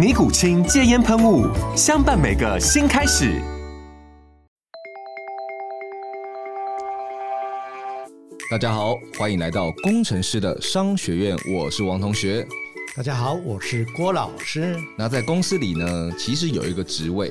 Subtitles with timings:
[0.00, 1.46] 尼古清戒烟喷雾，
[1.76, 3.38] 相伴每个新开始。
[8.50, 12.48] 大家好，欢迎来到工程师的商学院，我是王同学。
[12.96, 14.74] 大家好，我是郭老师。
[14.96, 17.30] 那在公司里呢，其实有一个职位，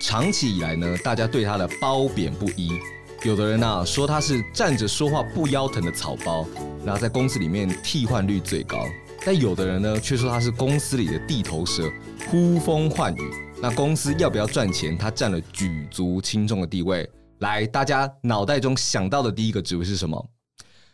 [0.00, 2.70] 长期以来呢，大家对他的褒贬不一。
[3.22, 6.46] 有的人啊，说他是站着说话不腰疼的草包，
[6.86, 8.82] 然后在公司里面替换率最高。
[9.30, 11.86] 但有的人呢，却说他是公司里的地头蛇，
[12.30, 13.30] 呼风唤雨。
[13.60, 17.06] 那公司要不要赚钱，他占了举足轻重的地位。
[17.40, 20.30] 来，大家脑袋中想到的第一个职位是什么？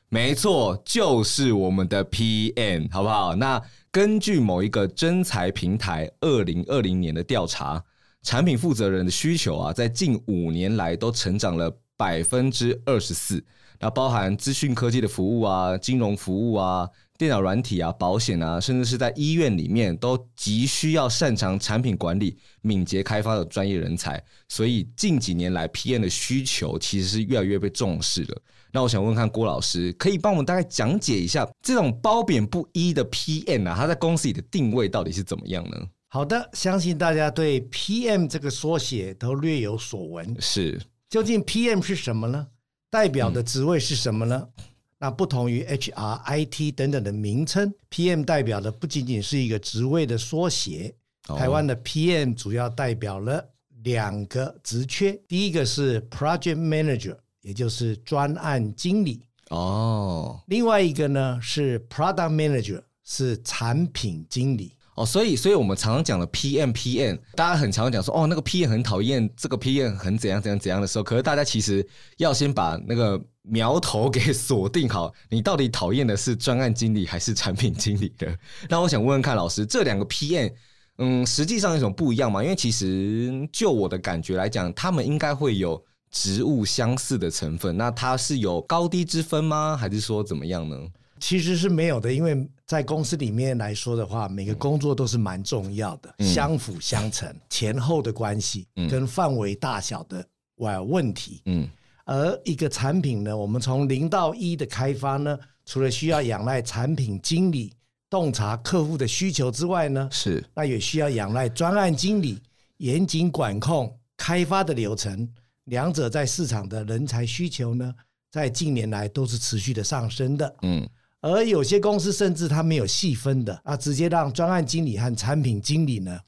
[0.09, 3.37] 没错，就是我们的 PM，好不好？
[3.37, 7.81] 那根据某一个真才平台二零二零年的调查，
[8.23, 13.45] 产品负责人的需求啊，在近五年来都成长了百分之二十四。
[13.79, 16.91] 那包含资讯科技的服务啊，金融服务啊。
[17.25, 24.23] 电脑软体啊，保险啊，甚至是在医院里面，都急需要擅长产品管理、敏捷开发的专业人才。
[24.47, 28.43] 所以近几年来，PM 的需求其实是越来越被重视了。
[28.71, 35.79] 那我想问问看郭老师，可以帮我们大概讲解一下这种褒贬不一的 PM 啊，它在公司里的定位到底是怎么样呢？
[36.09, 40.37] 好的，相信大家对 PM 这个缩写都略有所闻。
[40.39, 40.79] 是，
[41.09, 42.49] 究竟 PM 是什么呢？
[42.91, 44.47] 代表的职位是什么呢？
[44.59, 44.65] 嗯
[45.05, 50.95] 那不同于 HR、IT 等等的名称，PM 代表的不仅仅是一个职位的缩写。
[51.25, 53.47] 台湾的 PM 主要代表了
[53.83, 59.21] 两个职缺，第一个是 Project Manager，也就是专案经理。
[59.51, 64.73] 哦，另外一个呢是 Product Manager，是产品经理。
[64.95, 71.87] 哦，所以，所以我们常常讲的 PM，PM，大家很常讲说，哦，那个 PM 很讨厌，这个 PM 很怎样怎样怎样的时候，可是大家其实
[72.17, 78.37] 要先把那个苗头给锁定好，你到底讨厌的是专案经理还是产品经理的？
[78.69, 80.53] 那我想问问看老师，这两个 PM，
[80.99, 82.43] 嗯，实际上有什么不一样吗？
[82.43, 89.77] 因为其实就我的感觉来讲，他们应该会有职务相似的成分，那它是有高低之分吗？
[89.77, 90.77] 还是说怎么样呢？
[91.21, 101.41] 其实是没有的，因为在公司里面来说的话，每个工作都是蛮重要的，嗯、相辅相成，前后的关系跟范围大小的哇问题。
[101.47, 101.69] 嗯，
[102.05, 107.73] 而一个产品呢，我们从零到一的开发呢，除了需要仰赖产品经理
[108.11, 112.41] 洞察客户的需求之外呢，是那也需要仰赖专案经理
[112.77, 115.29] 严谨管控开发的流程。
[115.65, 117.95] 两者在市场的人才需求呢，
[118.31, 120.57] 在近年来都是持续的上升的。
[120.63, 120.89] 嗯。
[121.23, 126.21] 而有些公司甚至它没有细分的啊，直接让专案经理和产品经理呢，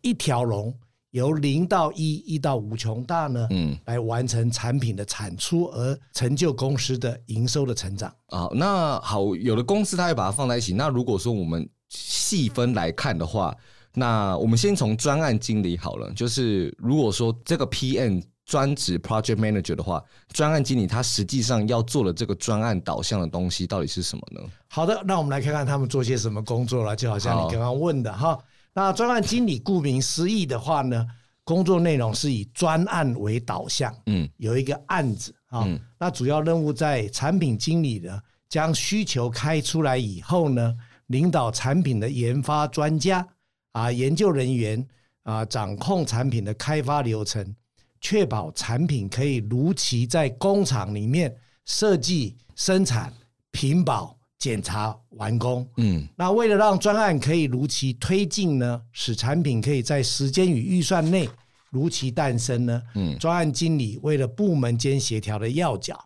[0.00, 0.74] 一条龙
[1.10, 8.12] 由零到一，一到无穷大呢，嗯，来完成产品的产出，而成就公司的营收的成长。
[8.26, 10.74] 啊，那好，有的公司他会把它放在一起。
[10.74, 13.56] 那如果说我们细分来看的话，
[13.94, 18.22] 那我们先从专案经理好了，就是如果说这个 PM。
[18.48, 20.02] 专职 project manager 的话，
[20.32, 24.40] 专案经理他实际上要做的这个专案导向的东西到底是什么呢？
[24.68, 26.96] 好的，那我们来看看他们做些什么工作了。
[26.96, 28.38] 就好像你刚刚问的哈，
[28.78, 31.04] 那专案经理顾名思义的话呢，
[31.42, 40.72] 工作内容是以专案为导向，嗯，有一个案子啊，嗯、那主要任务在产品经理呢，将需求开出来以后呢，
[41.08, 43.26] 领导产品的研发专家
[43.72, 44.86] 啊、研究人员
[45.24, 47.56] 啊，掌控产品的开发流程。
[48.00, 53.12] 确保产品可以如期在工厂里面设计、生产、
[53.50, 55.68] 品保、检查完工。
[55.76, 61.28] 嗯，那为了让专案可以如期推进呢，使产品可以在时间与预算内
[61.70, 65.98] 如期诞生呢，嗯，专案经理为了部门间协调的要角，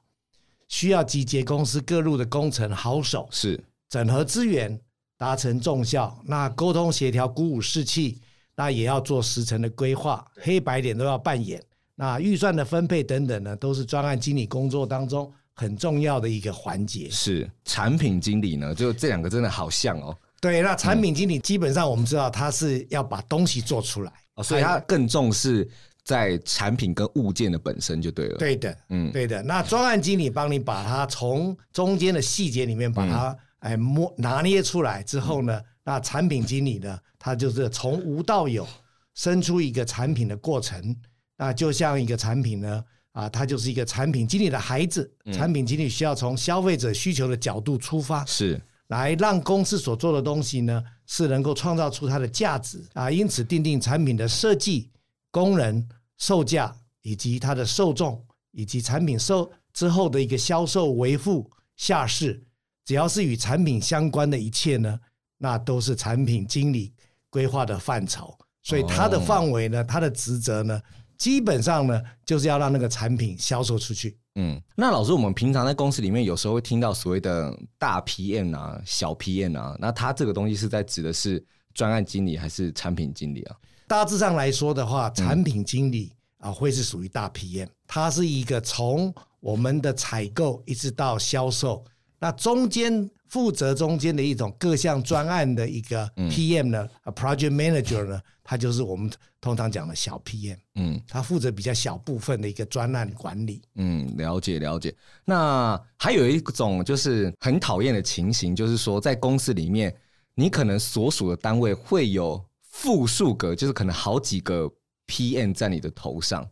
[0.69, 4.81] 需要集结公司各路的工程好手，是整合资源，
[5.19, 6.19] 达成重效。
[6.25, 8.19] 那沟通协调、鼓舞士气，
[8.57, 11.63] 那也要做时程的规划，黑白脸都要扮演。
[11.95, 15.31] 那预算的分配等等呢，都是专案经理工作当中
[15.63, 17.09] 很重要的一个环节。
[17.09, 20.15] 是产品经理呢，就这两个真的好像哦。
[20.41, 25.67] 对，那产品经理基本上我们知道他是要把东西做出来，哦，所以他更重视
[26.05, 28.37] 在产品跟物件的本身就对了。
[28.39, 29.41] 对的，嗯，对的。
[29.43, 38.67] 那专案经理帮你把它从中间的细节里面把它哎摸拿捏出来之后呢，那产品经理呢，他就是从无到有。
[39.15, 40.97] 生出一个产品的过程，
[41.37, 42.83] 那就像一个产品呢，
[43.13, 45.11] 啊，它就是一个产品经理的孩子。
[45.33, 53.11] 产品经理需要从消费者需求的角度出发，是来让公司所做的东西呢，是能够创造出它的价值啊。
[53.11, 54.91] 因此，定定产品的设计、
[55.31, 55.87] 功能、
[56.19, 62.43] 售价以及它的受众，以及产品售之后的一个销售、维护、下市，
[62.85, 65.01] 只要是与产品相关的一切呢，
[65.39, 66.93] 那都是产品经理
[67.31, 68.37] 规划的范畴。
[68.63, 70.81] 所以它的范围呢，它的职责呢，
[71.23, 74.19] 基本上呢，就是要让那个产品销售出去。
[74.35, 81.41] 嗯，那老师，我们平常在公司里面有时候会听到所谓的大 PM 啊、小 PM 啊，那他这个东西是在指的是
[81.75, 83.57] 专案经理还是产品经理啊？
[83.87, 91.85] 大致上来说的话，产品经理啊会是属于大 PM，它是一个从我们的采购一直到销售。
[92.19, 103.63] 那中间负责中间的一种各项专案的一个 PM 呢，啊 Project Manager 呢，他就是我们通常讲的小 PM，嗯，他负责比较小部分的一个专案管理。
[103.77, 104.95] 嗯，了解了解。
[105.25, 109.97] 那还有一种就是很讨厌的情形，就是说在公司里面，
[110.35, 114.71] 你可能所属的单位会有复数个，就是可能好几个
[115.07, 116.47] PM 在你的头上，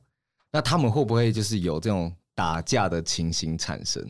[0.51, 4.03] 那他们会不会就是有这种打架的情形产生？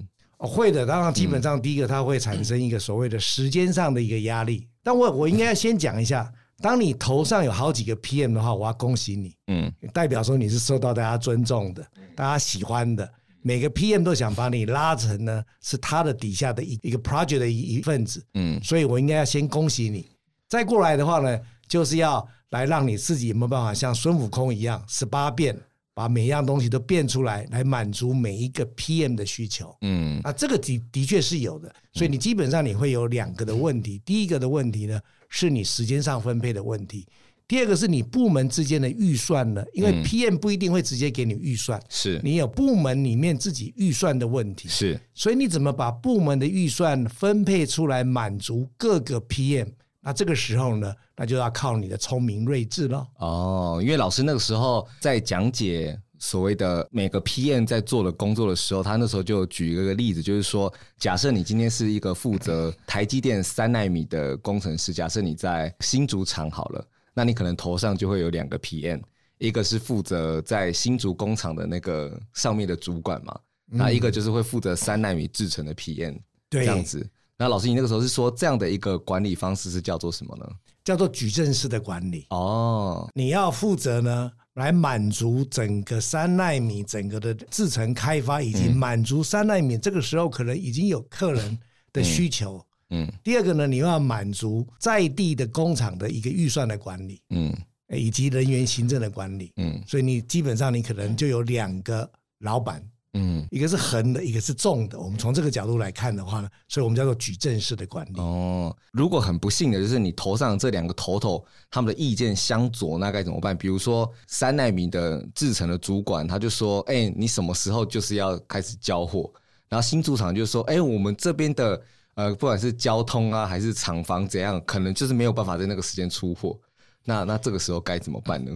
[0.46, 4.66] 会的，当然，基本上第一个，它会产生一个所谓的时间上的一个压力。
[4.82, 6.32] 但我我应该要先讲一下，
[6.62, 13.06] 当你头上有好几个 PM 的话，我要恭喜你，嗯，代表说你是受到大家尊重的，大家喜欢的，
[13.42, 20.06] 每个 PM 都想把你拉成呢是他的底下的一一个 project 的一一份子，嗯，所以我应该要先恭喜你。
[20.48, 21.38] 再过来的话呢，
[21.68, 25.54] 就是要来让你自己有没有办法像孙悟空一样十八变。
[26.00, 29.76] 把每一样东西都变出来，来满足每一个 PM 的需求。
[29.82, 31.70] 嗯，啊，这个的的确是有的。
[31.92, 34.00] 所以你基本上你会有两个的问题。
[34.02, 34.98] 第一个的问题呢，
[35.28, 37.04] 是你时间上分配的问题；
[37.46, 44.70] 第二个是你部门之间的预算呢，因为 PM 不一定会直接给你预算，是你有部门里面自己预算的问题。
[44.70, 49.66] 是，所以你怎么把部门的预算分配出来，满足各个 PM？
[50.02, 53.06] 那这个时候呢，那就要靠你的聪明睿智了。
[53.18, 69.02] 哦，因为老师那个时候在讲解所谓的每个 PM 在做的工作的时候，他那时候就举一个例子，就是说，假设你今天是一个负责台积电三纳米的工程师，假设你在新竹厂好了，那你可能头上就会有两个 PM，
[69.38, 76.18] 一个是负责在新竹工厂的那个上面的主管嘛，那一个就是会负责三纳米制程的 PM，
[76.48, 77.06] 对，这样子。
[77.40, 80.46] 那老师，你那个时候是说这样的一个管理方式是叫做什么呢？
[80.84, 82.26] 叫做矩阵式的管理。
[82.28, 91.58] 哦，你要负责呢，来满足整个三奈米整个的制程开发，以及满足三奈米这个时候可能已经有客人
[91.94, 92.62] 的需求。
[92.90, 93.10] 嗯。
[93.24, 97.22] 第二个呢，你又要满足在地的工厂的一个预算的管理。
[97.30, 97.56] 嗯。
[97.88, 99.50] 以及人员行政的管理。
[99.56, 99.82] 嗯。
[99.86, 102.06] 所以你基本上你可能就有两个
[102.40, 102.86] 老板。
[103.14, 104.96] 嗯，一个是横的，一个是纵的。
[104.96, 108.20] 我们从这个角度来看的话呢，所以我们叫做矩阵式的管理。
[108.20, 113.56] 哦，如果很不幸的就是你头上这两个头头他们的意见相左，那该怎么办？
[113.56, 119.28] 比如说三奈米的制程的主管，他就说：“哎、欸，你什么时候就是要开始交货？”
[119.68, 121.82] 然后新主厂就说：“哎、欸，我们这边的
[122.14, 126.56] 呃，不管是交通啊还是厂房怎样，可能就是没有办法在那个时间出货。
[127.04, 128.52] 那那这个时候该怎么办呢？”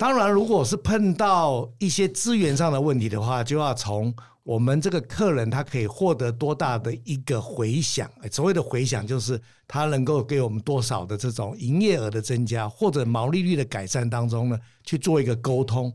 [0.00, 4.10] 当然，如果是碰到一些资源上的问题的话，就要从
[4.42, 8.10] 我们这个客人他可以获得多大的一个回响。
[8.32, 9.38] 所谓的回响，就是
[9.68, 15.92] 他能够给我们多少的这种营业额的增加，或者毛利率的改善当中呢，去做一个沟通。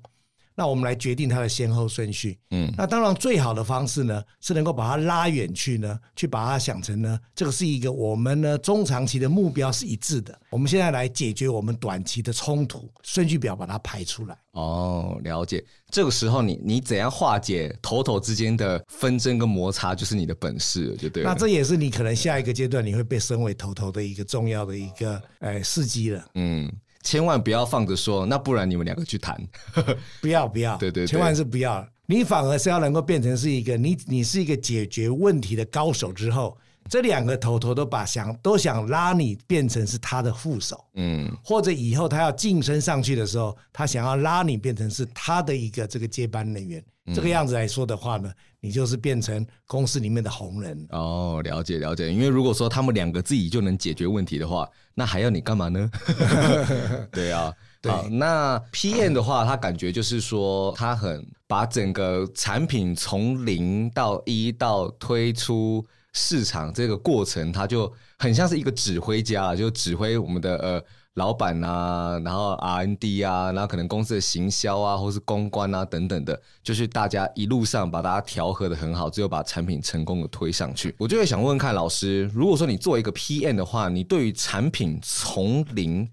[0.56, 2.40] 那我们来决定它的先后顺序。
[2.52, 10.40] 嗯，那当然最好的方式呢，是能够把它拉远去呢，去把它想成呢，这个是一个我们呢中长期的目标是一致的。
[10.50, 14.38] 我们现在来解决我们短期的冲突，顺序表把它排出来。
[14.52, 15.64] 哦，了解。
[15.90, 21.30] 这个时候你你怎样化解头头之间的纷争跟摩擦，就是你的本事了，就对了。
[21.30, 26.26] 那这也是你可能下一个阶段你会被升为头头的一个重要的一个呃事机了。
[26.36, 26.72] 嗯。
[27.06, 29.40] 千万不要放着说，那不然你们两个去谈。
[30.20, 31.88] 不要不要，对，对对，千万是不要。
[32.08, 36.58] 你反而是要能够变成是一个你你是一个解决问题的高手之后，
[36.90, 48.32] 这两个头头都把想都想拉你变成是他的副手，嗯，或者以后他要晋升上去的时候，他想要拉你变成是他的一个这个接班人员，嗯、这个样子来说的话呢，
[48.66, 50.88] 你就是变成公司里面的红人。
[50.90, 52.12] 哦，了解了解。
[52.12, 55.90] 因为如果说他们两个自己就能解决问题的话，那还要你干嘛呢？
[57.14, 57.92] 对啊， 对。
[57.92, 65.86] 好，那 PM 的话，他感觉就是说，他很把整个产品从零到一到推出。
[66.18, 70.82] 市场这个过程，他就很像是一个指挥家，就指挥我们的呃
[71.16, 80.94] 老板啊，然后 R N D 啊，然后可能公司的行销啊，或是公关啊等等的，就是大家一路上把大家调和的很好，最后把产品成功的推上去。
[80.98, 86.06] 我就会想问看老师，如果说你做一个 PM 的话，你对于产品从零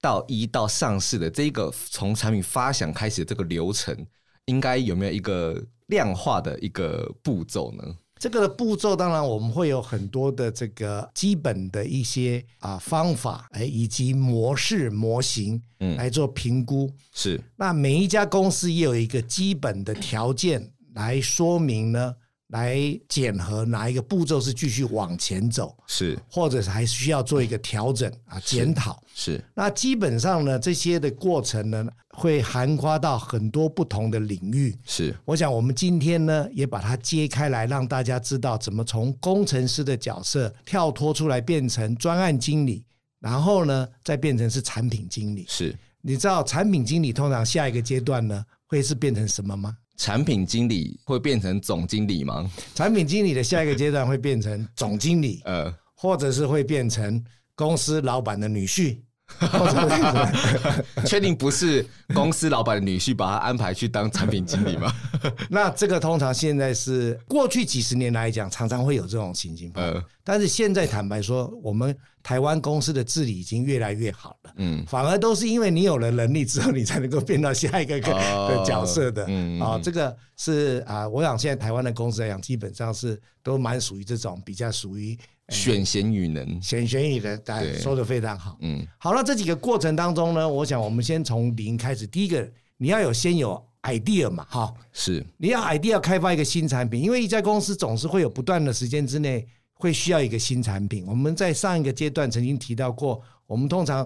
[0.00, 4.06] 到一到上市的这个从产品发想开始的这个流程，
[4.44, 7.82] 应该有没有一个量化的一个步骤呢？
[8.18, 16.90] 这个的步骤当然我们会有很多的这个基本的一些啊方法，哎，以及模式模型，嗯，来做评估。
[17.12, 22.14] 是，那每一家公司也有一个基本的条件来说明呢。
[22.48, 29.42] 来检核哪一个步骤是继续往前走，是，或者是还需要做一个调整啊，检讨是。
[29.54, 34.72] 那基本上呢，这些的过程呢，会涵盖到很多不同的领域。
[34.84, 42.84] 是，我想我们今天呢，也把它揭开来，让大家知道怎么从工程师的角色跳脱出来，变成专案经理，
[43.18, 45.44] 然后呢，再变成是产品经理。
[45.48, 49.76] 是，你知道产品经理通常下一个阶段呢，会是变成什么吗？
[49.96, 52.50] 产品经理会变成总经理吗？
[52.74, 57.22] 产品经理的下一个阶段会变成总经理，呃，或者是会变成
[57.54, 58.98] 公司老板的女婿。
[61.04, 64.92] 确定不是公司老板的女婿把他安排去当产品经理吗？
[65.50, 69.70] 那这个通常现在是过去几十年来讲，常常会有这种情形。
[69.74, 74.52] 呃，但是现在坦白说，我们台湾公司的治理已经越来越好了。
[74.56, 79.24] 嗯，反而都是因为你有了能力之后，你才能够变到下一个 的角色的。
[79.28, 85.18] 嗯啊，这个是啊，我想现在台湾的公司来讲，基本上是都蛮属于这种比较属于。
[85.48, 88.56] 选贤与能，选贤与能，大家说的非常好。
[88.60, 92.06] 嗯，好了，这几个过程当中呢，我想我们先从零开始。
[92.06, 101.04] 第一个，你要有先有 idea 嘛，哈，是，你要 idea 开发一个新产品，因为一家公司总是会有不断的时间之内会需要一个新产品。
[101.06, 104.04] 我们在上一个阶段曾经提到过，我们通常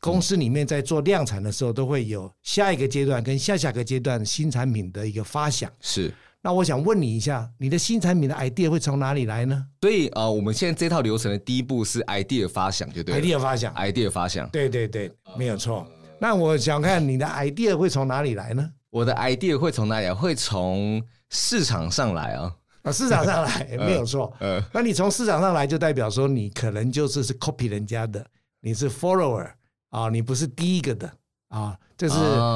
[0.00, 5.70] 公司里面在做量产的时候，都会有下一个阶段跟下下个阶段新产品的一个发想。
[5.80, 6.10] 是。
[6.42, 9.66] 那我想问你一下，你的新产品的 idea 会从哪里来呢？
[9.82, 13.20] 所以呃，我们现在这套流程的第一步是 idea 发想，就对。
[13.20, 15.86] idea 发想，idea 发想，对对对，没有错。
[16.18, 18.70] 那我想看你的 idea 会从哪里来呢？
[18.88, 20.14] 我的 idea 会从哪里来？
[20.14, 22.50] 会从市场上来啊。
[22.82, 24.32] 啊，市场上来 没有错。
[24.40, 28.24] 呃，那你从市场上来，就代表说你可能就是是 copy 人家的，
[28.62, 29.46] 你是 follower
[29.90, 31.12] 啊，你不是第一个的
[31.48, 32.14] 啊，这是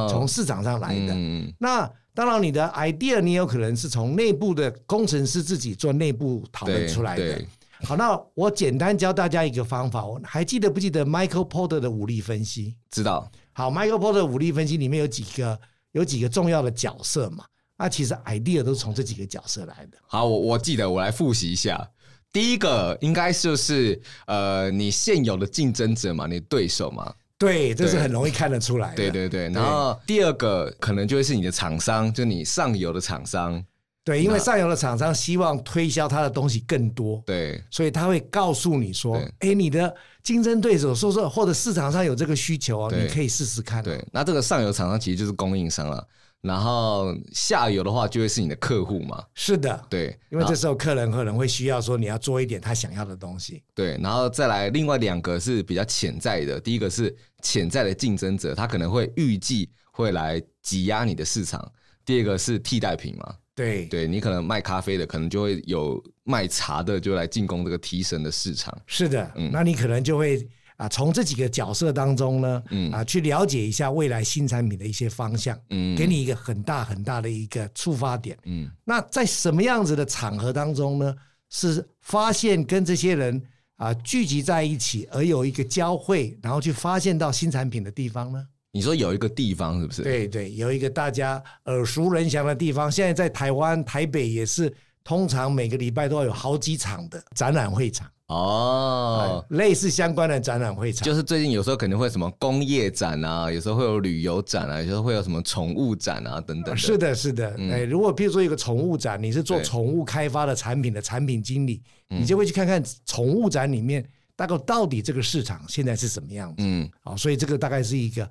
[0.08, 1.12] 从市场上来的。
[1.14, 1.90] 嗯，那。
[2.14, 7.44] 当然，你的 idea 你有可能是从内部的工程师自己做内部讨论出来的。
[7.82, 12.76] 好，那我简单教大家一个方法，我还记得不记得 Michael Porter 的武力分析？
[12.90, 13.28] 知道。
[13.52, 15.58] 好，Michael Porter 的五力分析里面有几个
[15.90, 17.44] 有几个重要的角色嘛？
[17.76, 19.98] 那其实 idea 都是从这几个角色来的。
[20.06, 21.90] 好，我我记得，我来复习一下。
[22.32, 27.12] 第一个应该就是呃，你现有的竞争者嘛，你的对手嘛。
[27.44, 28.96] 对，这是很容易看得出来的。
[28.96, 33.64] 对对对，然后第二个可能就会是你的厂商，就你上游的厂商。
[34.04, 46.06] 对，因为上游的厂商希望推销他的东西更多，对，所以他会告诉你说：“哎，你的竞争对手说说，或者市场上有这个需求啊，你可以试试看。”对，那这个上游厂商其实就是供应商了。
[46.44, 61.72] 然后下游的话就会是你的客户嘛，是的，对，因为这时候客人可能会需要说你要做一点他想要的东西，对，然后再来另外两个是比较潜在的，第一个是潜在的竞争者，他可能会预计会来挤压你的市场，
[62.04, 70.46] 第二个是替代品嘛，对，对你可能卖咖啡的，可能就会有卖茶的就来进攻这个提神的市场，是的，嗯，那你可能就会。
[70.76, 81.14] 啊，从这几个角色当中呢，嗯，啊，去了解一下未来新产品的一些方向，嗯，给你一个很大很大的一个触发点，嗯，那在什么样子的场合当中呢，
[81.50, 83.40] 是发现跟这些人
[83.76, 88.44] 啊聚集在一起，而有一个交汇，然后去发现到新产品的地方呢？
[88.72, 90.02] 你说有一个地方是不是？
[90.02, 98.10] 对对，有一个大家耳熟能详的地方，现在在台湾台北也是，通常每个礼拜都要有好几场的展览会场。
[98.28, 106.74] 哦，类似相关的展览会场，就是最近有时候可能会什么工业展啊，有时候会有旅游展啊，有时候会有什么宠物展啊等等。
[106.74, 107.50] 是的，是的。
[107.50, 114.02] 哎、嗯，如果譬如说一个宠物展，你是做宠物开发的产品的产品经理，你就会去看看宠物展里面
[114.34, 116.56] 大概到底这个市场现在是什么样子。
[116.60, 118.26] 嗯，好，所以这个大概是一个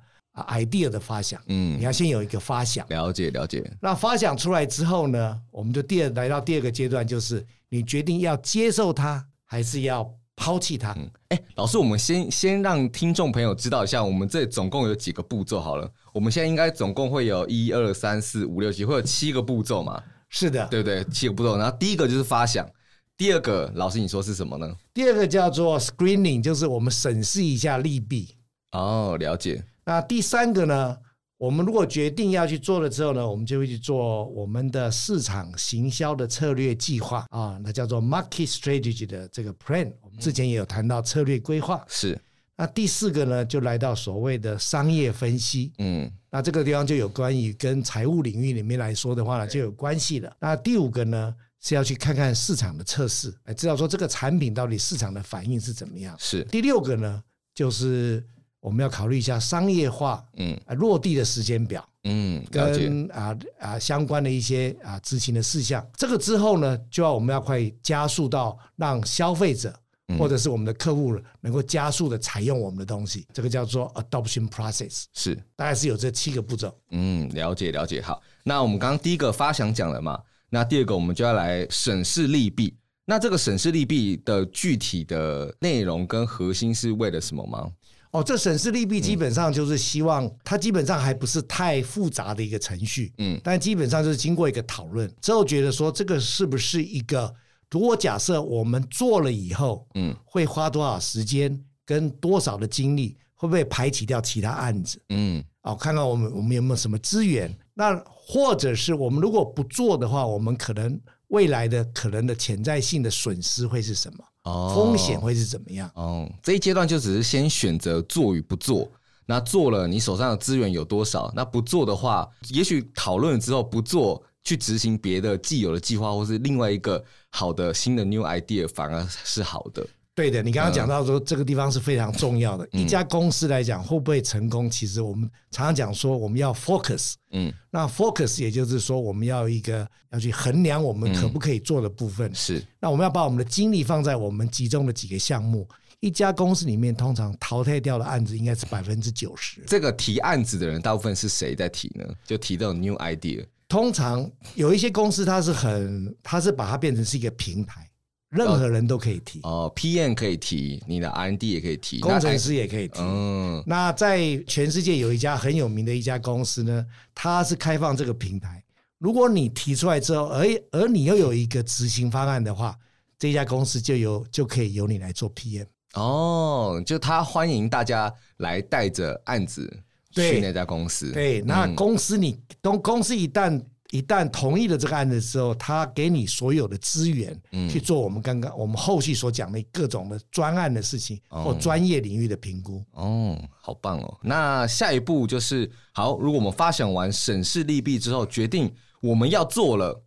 [0.48, 1.40] idea 的发想。
[1.46, 2.84] 嗯，你要先有一个发想。
[2.88, 3.64] 了解，了解。
[3.80, 9.24] 那发想出来之后呢，我们就第二来到第二个阶段，就是你决定要接受它。
[9.44, 10.92] 还是要抛弃它？
[10.92, 15.90] 嗯，哎，老师，我们先先让听众朋友知道一下，我们这总共有几个步骤好了。
[16.12, 20.02] 我们现在应该总共会有一二三四五六七，会有七个步骤嘛？
[20.28, 21.04] 是的，对不对？
[21.04, 21.56] 七个步骤。
[21.56, 22.68] 然后第一个就是发想，
[23.16, 24.74] 第二个，老师你说是什么呢？
[24.92, 28.36] 第二个叫做 screening，就是我们审视一下利弊。
[28.72, 29.64] 哦，了解。
[29.84, 30.96] 那第三个呢？
[31.44, 39.92] 我们如果决定要去做了之后呢，我们就会去做我们的市场行销的策略计划啊，那叫做 market strategy 的这个 plan。
[40.00, 41.84] 我们之前也有谈到策略规划。
[41.86, 42.18] 是。
[42.56, 45.70] 那第四个呢，就来到所谓的商业分析。
[45.76, 46.10] 嗯。
[46.30, 50.34] 那这个地方就有关于跟财务领域里面来说的话呢，就有关系了。
[50.40, 56.16] 那第五个呢，是要去看看市场的测试，来知道说这个产品到底市场的反应是怎么样。
[56.18, 56.42] 是。
[56.44, 57.22] 第六个呢，
[57.54, 58.26] 就是。
[58.64, 65.86] 我们要考虑一下商业化，嗯，落地的时间表，嗯，跟啊啊相关的一些啊执行的事项。
[65.98, 69.78] 这个之后呢，就要我们要快加速到让消费者
[70.18, 73.26] 或者是我们的客户能够加速的采用我们的东西。
[73.34, 76.74] 这个叫做 adoption process，是，大概是有这七个步骤。
[76.88, 78.00] 嗯，了解了解。
[78.00, 80.18] 好，那我们刚刚第一个发想讲了嘛，
[80.48, 82.74] 那第二个我们就要来审视利弊。
[83.06, 87.70] 那这个审视利弊的具体的内容跟核心是为了什么吗？
[88.14, 97.34] 哦，这审视利弊基本上就是希望它基本上还不是太复杂的一个程序，嗯，但基本上就是经过一个讨论之后，觉得说这个是不是一个，
[97.72, 114.24] 如果假设我们做了以后，嗯，会花多少时间跟多少的精力，会不会排挤掉其他案子，嗯，哦，看看我们我们有没有什么资源，那或者是我们如果不做的话，我们可能未来的可能的潜在性的损失会是什么？
[114.44, 115.90] 风险会是怎么样？
[115.94, 118.90] 哦，这一阶段就只是先选择做与不做。
[119.26, 121.32] 那做了，你手上的资源有多少？
[121.34, 129.86] 那不做的话，也许讨论了之后不做，去执行别的既有的计划，或是另外一个好的新的 new idea，反而是好的。
[130.14, 132.68] 对的，你刚刚讲到说这个地方是非常重要的。
[132.70, 134.70] 一家公司来讲会不会成功？
[134.70, 142.32] 其实我们常常讲说我们要 focus，嗯，那 focus 也就是说我们要一个要去衡量我们可不可以做的部分。
[142.32, 145.68] 是，那我们要把我们的精力放在我们集中的几个项目。
[145.98, 149.62] 一家公司里面通常淘汰掉的案子应该是百分之九十。
[149.66, 152.04] 这个提案子的人大部分是谁在提呢？
[152.24, 153.44] 就提这种 new idea。
[153.66, 157.88] 通常有一些公司它是很，它是把它变成是一个平台。
[158.34, 162.98] 任何人都可以提哦，PM 可以提，你的 R&D 也可以提，工程师也可以提。
[162.98, 168.60] 嗯，那在全世界有一家很有名的一家公司呢，它是开放这个平台。
[168.98, 172.76] 如果你提出来之后，而而你又有一个执行方案的话，
[173.18, 175.66] 这家公司就有就可以由你来做 PM。
[175.94, 179.72] 哦，就他欢迎大家来带着案子
[180.10, 181.12] 去那家公司。
[181.12, 183.62] 对，那公司你公公司一旦。
[183.94, 192.84] 一旦同意了这个案子之后，他给你所有的资源，去做我们刚刚我们后续所讲的各种的专案的事情或专业领域的评估。
[192.90, 194.18] 哦，好棒哦！
[194.20, 200.02] 那下一步就是好，如果我们发想完审视利弊之后，决定我们要做了，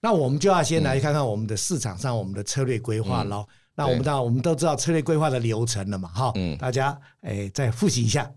[0.00, 3.46] 那我们就要先来看看我们的市场上我们的策略规划喽。
[3.74, 8.32] 那我们当然我们都知道策略规划的流程了嘛，哈，大家诶再复习一下。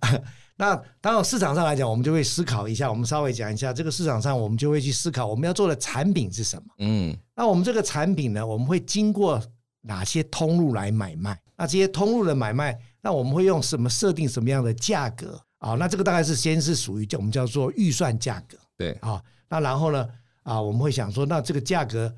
[0.59, 2.89] 那当然，市场上来讲，我们就会思考一下。
[2.89, 6.63] 我们稍微讲一下这个市场上，我们就会去思考我们要做的产品是什么。
[6.79, 9.39] 嗯，那我们这个产品呢，我们会经过
[9.81, 11.39] 哪些通路来买卖？
[11.55, 15.75] 那这些通路的买卖，那我们会用什么设定什么样的价格啊？
[15.75, 18.57] 那这个大概是先是属于叫我们叫做预算价格。
[18.75, 20.07] 对啊，那然后呢
[20.41, 22.13] 啊，我们会想说，那这个价格。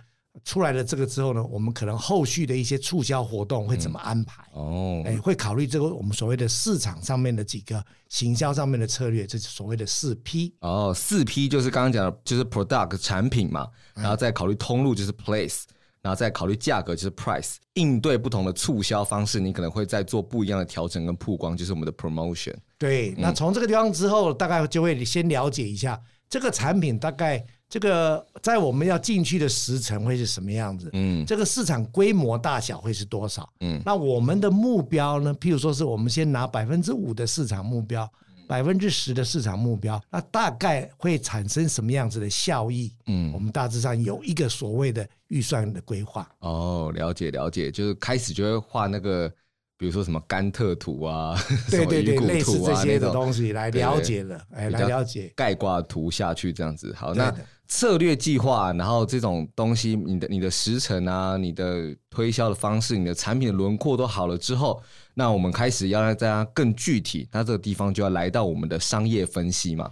[0.45, 4.43] 出来了这个之后呢，我们可能后续的一些促销活动会怎么安排？
[4.55, 10.53] 嗯、哦，哎，会考虑这个我们所谓的市场上面的几个行销上面的策略，这是所谓的四 P。
[10.59, 15.63] 哦，四 P 就是刚刚讲的，就是 product 产品嘛，然后再考虑通路就是 place，
[16.01, 17.55] 然后再考虑价格就是 price。
[17.73, 22.55] 应对不同的促销方式，你可能会再做不一样的调整跟曝光，就是我们的 promotion。
[22.77, 27.45] 对，那从这个地方之后，大概就会先了解一下这个产品大概。
[27.69, 30.89] 这个在我们要进去的时程会是什么样子？
[30.93, 33.47] 嗯，这个市场规模大小会是多少？
[33.59, 35.35] 嗯，那我们的目标呢？
[35.39, 38.11] 譬如说是我们先拿百分之五的市场目标，
[38.47, 42.91] 百分之十的市场目标，那大概会产生什么样子的效益？
[43.05, 46.27] 嗯，我们大致上有一个所谓的预算的规划。
[46.39, 49.31] 哦，了解了解，就是开始就会画那个，
[49.77, 56.91] 比如说什么甘特图啊，对 对对，类似这些的东西来了解了，哎，来了解概括图下去这样子。
[56.97, 57.31] 好，那。
[57.69, 64.81] 策略计划，然后这种东西，你的你的时程啊，你的推销的方式，你的产品的轮廓都好了之后，
[65.13, 69.89] 那我们开始要让大家更具体，那这个地方就要来到我们的商业分析嘛。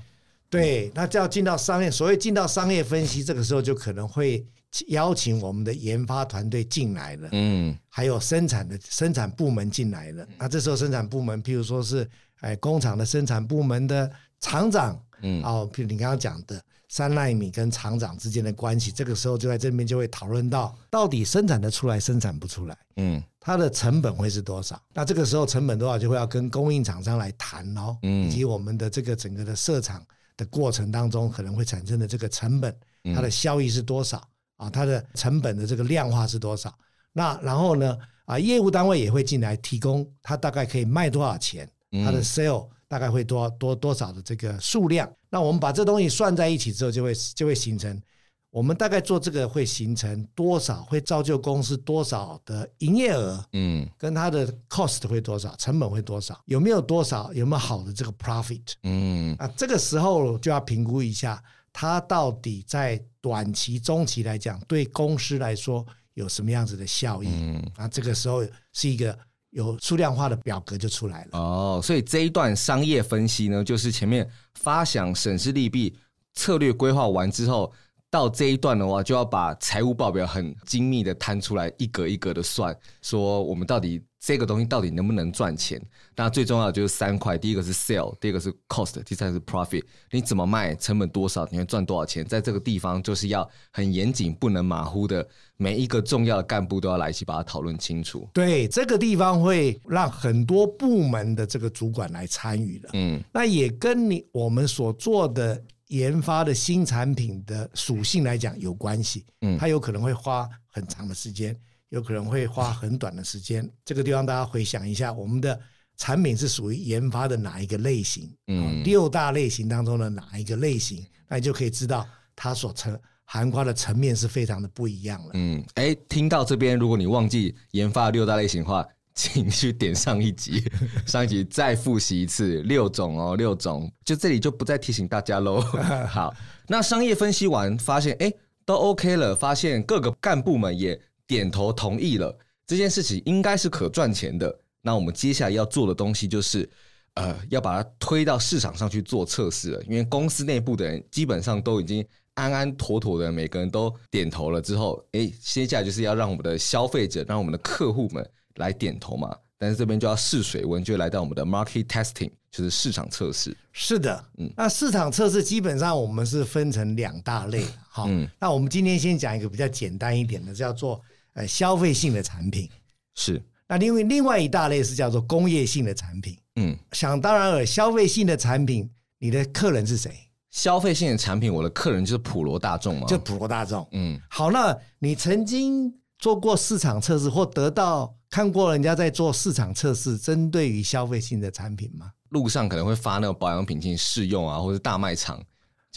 [0.49, 4.43] 对，那就要进到商业，所谓进到商业分析，这个时候就可能会
[4.87, 10.27] 邀请我们的研发团队进来了，嗯，还有生产的生产部门进来了。
[10.39, 12.09] 那这时候生产部门，譬如说是
[12.39, 16.59] 哎工厂的生产部门的厂长，嗯，哦，譬如你刚刚讲的。
[16.89, 24.81] 三纳米跟厂长之间的关系，这个时候就在这边就会讨论到，到底生产的出来，生产不出来，嗯，它的成本会是多少？
[24.93, 30.01] 那这个时候成本多少，就会要跟供应厂商来谈哦，嗯，以及我们的这个整个的设厂
[30.37, 32.73] 的过程当中可能会产生的这个成本，
[33.13, 34.69] 它的效益是多少啊？
[34.69, 36.73] 它的成本的这个量化是多少？
[37.11, 41.69] 那然后呢，啊，业务单位也会进来提供，它大概可以卖多少钱？
[42.05, 42.69] 它的 sale。
[42.87, 45.11] 大概会多多多少的这个数量？
[45.29, 48.01] 那我们把这东西算在一起之后，就会就会形成，
[48.49, 53.43] 我们大概做这个会形成多少，会造就公司多少的营业额？
[53.51, 56.39] 嗯，跟它的 cost 会多少，成本会多少？
[56.45, 57.33] 有没有多少？
[57.33, 58.73] 有没有好的这个 profit？
[58.83, 67.27] 嗯，啊，这个时候就要评估一下，它到底在短期、中期来讲，对公司来说有什么样子的效益？
[67.27, 69.17] 嗯，啊，这个时候是一个。
[69.51, 75.97] 有数量化的表格就出来了哦，所以这一段商业分析呢，就是前面发想、审视利弊、
[76.33, 77.71] 策略规划完之后，
[78.09, 84.01] 到这一段的话，就要把财务报表很精密的摊出来，一格一格的算，说我们到底。
[84.19, 85.81] 这个东西到底能不能赚钱？
[86.15, 89.83] 那最重要的就是三块：第一个是 sell，第二个是 cost，第三个是 profit。
[90.11, 92.25] 你怎么卖，成本多少，你会赚多少钱？
[92.25, 95.25] 在这个地方就是要很严谨，不能马虎的，
[95.55, 98.27] 每一个重要的干部都要来一起把它讨论清楚。
[98.33, 102.89] 对，这个地方会让很多部门的这个主管来参与的。
[102.93, 109.23] 嗯，那也跟你我们所做的研发的新产品的属性来讲有关系。
[109.41, 111.55] 嗯，它有可能会花很长的时间。
[111.89, 113.69] 有可能会花很短的时间。
[113.85, 115.59] 这个地方大家回想一下，我们的
[115.95, 118.29] 产品是属于研发的哪一个类型？
[118.47, 121.05] 嗯，六大类型当中的哪一个类型？
[121.27, 125.31] 那你就可以知道它所成涵盖的层面是非常的不一样了。
[125.33, 130.63] 嗯，哎，听到这边，如果你忘记研发六大类型的话， 请去点上一集，
[131.07, 133.91] 上一集再复习一次六种哦，六种。
[134.05, 135.59] 就这里就不再提醒大家喽。
[136.07, 136.33] 好，
[136.67, 138.31] 那商业分析完发现，哎，
[138.63, 140.99] 都 OK 了，发现各个干部们也。
[141.27, 142.35] 点头同意了，
[142.65, 144.59] 这件事情应该是可赚钱的。
[144.81, 146.69] 那我们接下来要做的东西就是，
[147.15, 149.83] 呃，要把它推到市场上去做测试了。
[149.83, 159.35] 因为公司内部的人基本上都已经安安妥妥的，每个人都点头了之后，诶，接下来就是要让我们的消费者、让我们的客户们来点头嘛。
[159.57, 163.57] 但是这边就要试水温，就来到我们的 market testing，就是市场测试。
[163.73, 171.01] 是的，嗯，那市场测试基本上我们是分成两大类，好，嗯，那我们今天先讲一个比较简单一点的，叫做。
[171.37, 172.67] 呃，消费性的产品
[173.13, 176.35] 是，那另外另外一大类是叫做工业性的产品。
[176.55, 180.11] 嗯，想当然尔，消费性的产品，你的客人是谁？
[180.49, 183.87] 消费性的产品，我的客人就是普罗大众嘛，就普罗大众。
[183.91, 192.11] 嗯，好，那你曾经做过市场测试，或得到看过人家在做市场测试，针对于消费性的产品吗？
[192.29, 195.39] 路上可能会发那个保养品进行试用啊，或者大卖场。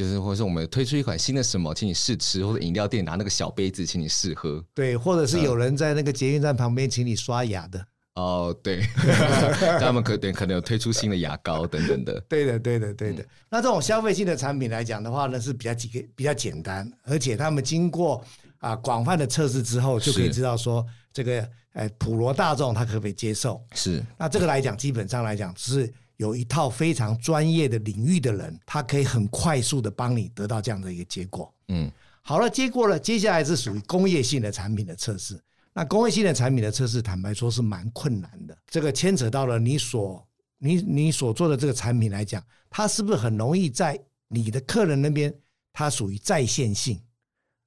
[0.01, 4.65] 就是，或者是我们推出一款新的什么，请你试吃，或者饮料店拿那个小杯子，请你试喝。
[4.73, 7.87] 对，或者是有人在那个捷运站旁边请你刷牙的。
[8.15, 8.81] 哦，对，
[9.79, 12.19] 他们可能可能有推出新的牙膏等等的。
[12.31, 13.23] 对的，对的，对的。
[13.51, 18.25] 那这种消费性的产品来讲的话呢，是比较几个比较简单，而且他们经过
[18.57, 20.83] 啊广泛的测试之后，就可以知道说
[21.13, 23.63] 这个呃普罗大众他可不可以接受。
[23.75, 24.03] 是。
[24.17, 25.93] 那这个来讲，基本上来讲是。
[26.21, 31.51] 有一套非常专业的领域的人，他可以很快速的帮你得到这样的一个结果。
[31.69, 35.41] 嗯，好了，结果了，接下来是属于工业性的产品的测试。
[35.73, 38.55] 那工业性的产品的测试，坦白说是蛮困难的。
[38.67, 40.23] 这个牵扯到了你所
[40.59, 45.35] 你你所做的这个产品来讲，它是不是很容易在你的客人那边，
[45.73, 47.01] 它属于在线性？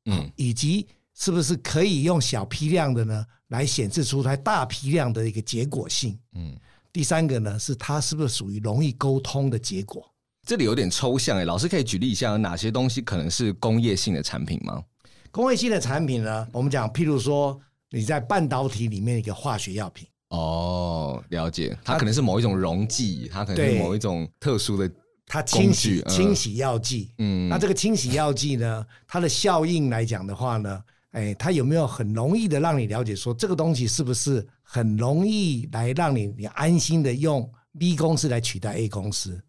[0.06, 6.20] 嗯，以及是不是可以用小批量的呢，来显示出它大批量的一个结果性？
[6.34, 6.56] 嗯。
[6.94, 10.08] 第三个呢，是它是不是属于容易沟通的结果？
[10.46, 14.84] 这里有点抽象诶，老师可以举例一下，有哪些东西可能是工业性的产品吗？
[15.32, 24.88] 工业性的产品呢，我们讲，譬如说你在半导体里面一个化学药品哦，了解，它可能是某一种溶剂，它可能是某一种特殊的，
[25.26, 27.12] 它清洗清洗药剂。
[27.18, 30.80] 嗯，那这个清洗药剂呢，它的效应来讲的话呢，
[31.12, 37.48] 哎，它有没有很容易的让你了解说这个东西是不是很容易来让你你安心的用
[37.78, 39.40] B 公司来取代 A 公司？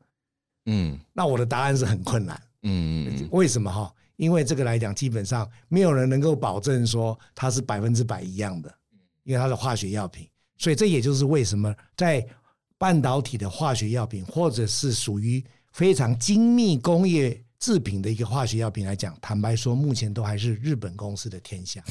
[0.66, 2.40] 嗯，那我的答案是很困难。
[2.62, 3.92] 嗯嗯，为什么哈？
[4.16, 8.72] 因为这个来讲，基本上没有人能够保证说它是百分之百一样的，
[9.24, 10.28] 因为它是化学药品。
[10.56, 12.24] 所以这也就是为什么在
[12.78, 21.82] 半导体的化学药品，或者是属于非常精密工业制品的一个化学药品来讲，坦白说，目前都还是日本公司的天下。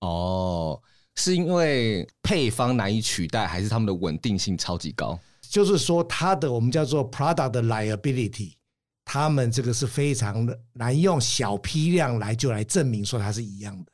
[0.00, 0.80] 哦，
[1.18, 5.18] 是因为配方难以取代，还是他们的稳定性超级高？
[5.42, 8.52] 就是说，它的我们叫做 product liability，
[9.04, 13.92] 他们这个是非常的难用小批量来就来证明说它是一样的。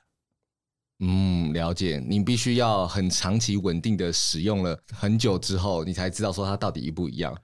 [1.01, 2.05] 嗯，了解。
[2.07, 7.37] 你必须要很长期稳定的使用了很久之后，你才知道说它到底一不一样。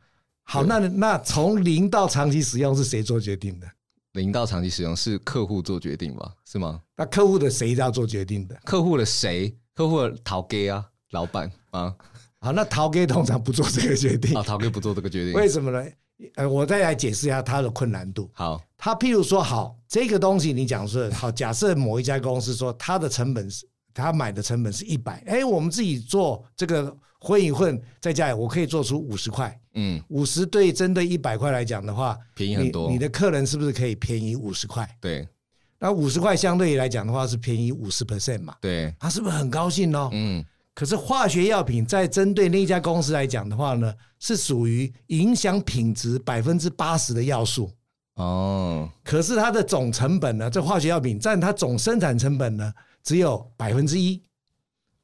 [0.43, 3.67] 好，那那从零到长期使用是谁做决定的？
[4.13, 6.35] 零到长期使用是客户做决定吧？
[6.45, 6.81] 是吗？
[6.97, 8.61] 那客户的谁要做决定的？
[8.65, 9.57] 客户的谁？
[9.75, 11.95] 客户的头家啊，老板啊。
[12.41, 14.37] 好，那头家通常不做这个决定。
[14.37, 15.85] 啊，头家不做这个决定，为什么呢？
[16.35, 18.31] 呃，我再来解释一下它的困难度。
[18.35, 32.91] 好，他譬如说，好，这个东西你讲说好，假设某一家公司说它的成本是，他买的成本是一百，哎，我们自己做这个混一混，在家里我可以做出五十块，嗯，五十对针对一百块来讲的话，便宜很多。
[32.91, 34.87] 你的客人是不是可以便宜五十块？
[35.01, 35.27] 对，
[35.81, 38.55] 那五十块相对来讲的话是便宜五十 percent 嘛？
[38.61, 40.09] 对，他是不是很高兴呢？
[40.13, 40.45] 嗯。
[40.73, 47.71] 可是化学药品在针对那家公司来讲的话呢，是属于影响品质百分之八十的要素
[48.15, 48.89] 哦。
[49.03, 54.23] 可是它的总成本呢，这化学药品占它总生产成本呢，只有百分之一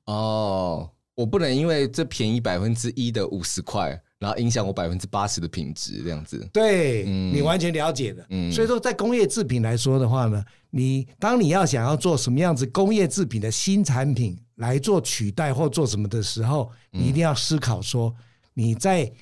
[0.05, 0.89] 哦。
[1.15, 6.49] 我不能因为这便宜百分之一的五十块，然后影响我百分之八十的品质这样子。
[6.53, 8.27] 对，嗯，你完全了解的。
[8.31, 14.39] 嗯，所以说在工业制品来说的话呢，你当你要想要做什么样子工业制品的新产品。
[14.57, 18.11] 来做取代或做什么的时候，你一定要思考说
[18.55, 19.13] 你在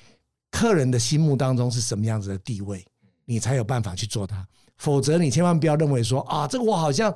[0.49, 2.85] 客人的心目当中是什么样子的地位，
[3.25, 4.47] 你才有办法去做它。
[4.77, 7.13] 否则，你千万不要认为说啊，这个我好像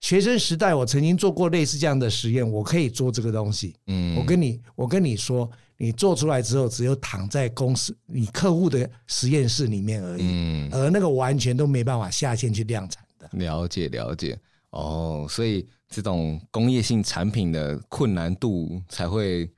[0.00, 3.74] 学生时代我曾经做过类似这样的实验，我可以做这个东西。
[3.86, 10.22] 嗯，我跟你我跟你说，你做出来之后，只有躺在公司你客户的实验室里面而已。
[10.22, 13.28] 嗯，而那个完全都没办法下线去量产的。
[13.32, 14.38] 了解了解
[14.70, 15.66] 哦，所以。
[15.88, 19.48] 这种工业性产品的困难度才会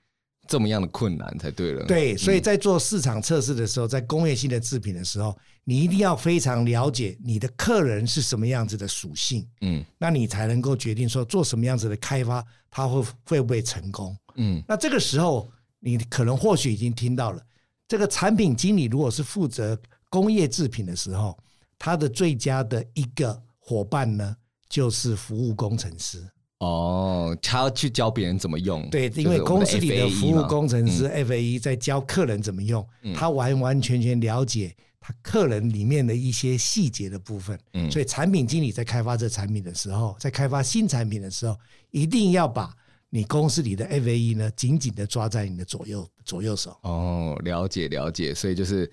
[0.47, 1.87] 这么样的困难才对了。
[1.87, 14.63] 对，所以在做市场测试的时候，在工业性的制品的时候，你一定要非常了解你的客人是什么样子的属性，嗯，那你才能够决定说做什么样子的开发，它会会不会成功，嗯。
[14.69, 17.43] 那这个时候，你可能或许已经听到了，
[17.87, 21.39] 这个产品经理如果是负责工业制品的时候，
[21.79, 24.37] 他的最佳的一个伙伴呢，
[24.69, 26.27] 就是服务工程师
[26.59, 28.91] 哦，他要去教别人怎么用。
[28.91, 37.57] 对，因为公司里的服务工程师 FAE 在教客人怎么用，他完完全全了解他客人里面的一些细节的部分。
[37.75, 41.57] 嗯，所以产品经理在开发这产品的时候，在开发新产品的时候，
[41.93, 42.75] 一定要把
[43.11, 46.77] 你公司里的 FAE 呢紧紧的抓在你的左右左右手。
[46.83, 48.91] 哦，了解了解，所以就是。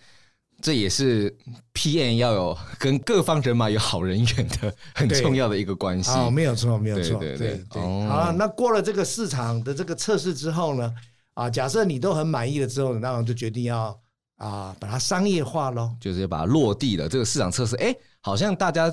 [0.61, 1.29] 这也是
[1.73, 6.09] PM 要有跟各方人马有好人缘的 很重要的一个关系。
[6.11, 7.81] 哦，没有错，没有错，对对对。
[8.07, 10.95] 好了，那过了这个市场的这个测试之后呢，
[11.33, 13.99] 啊，假设你都很满意了之后，那我就决定要
[14.37, 17.09] 啊把它商业化喽，就是把它落地了。
[17.09, 18.91] 这个市场测试，哎，好像大家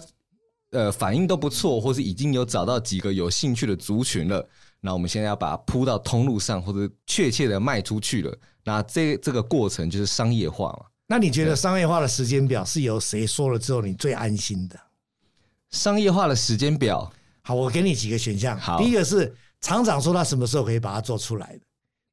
[0.72, 4.44] 呃反应都不错，或是已经有找到几个有兴趣的族群了。
[4.84, 8.36] 那我们现在要把它铺到通路上，或者确切的卖出去了。
[8.64, 10.86] 那这这个过程就是商业化嘛。
[11.06, 14.78] 那你觉得商业化的时间表是由谁说了之后你最安心的？
[15.70, 17.10] 商业化的时间表，
[17.42, 18.58] 好，我给你几个选项。
[18.58, 21.60] 好，第一个是厂长说他什么时候可以把它做出来的。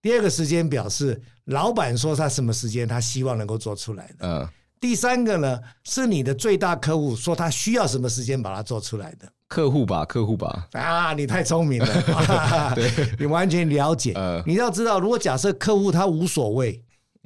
[0.01, 4.15] 第二个时间表是老板说他什么时间他希望能够做出来的。
[4.21, 4.47] 嗯。
[4.79, 9.29] 第三个呢是你的最大客户说他需要什么时间把它做出来的。
[9.49, 10.69] 客户吧，客户吧。
[10.71, 14.13] 啊，你太聪明了， 对，你完全了解。
[14.13, 16.81] 呃，你要知道，如果假设客户他无所谓。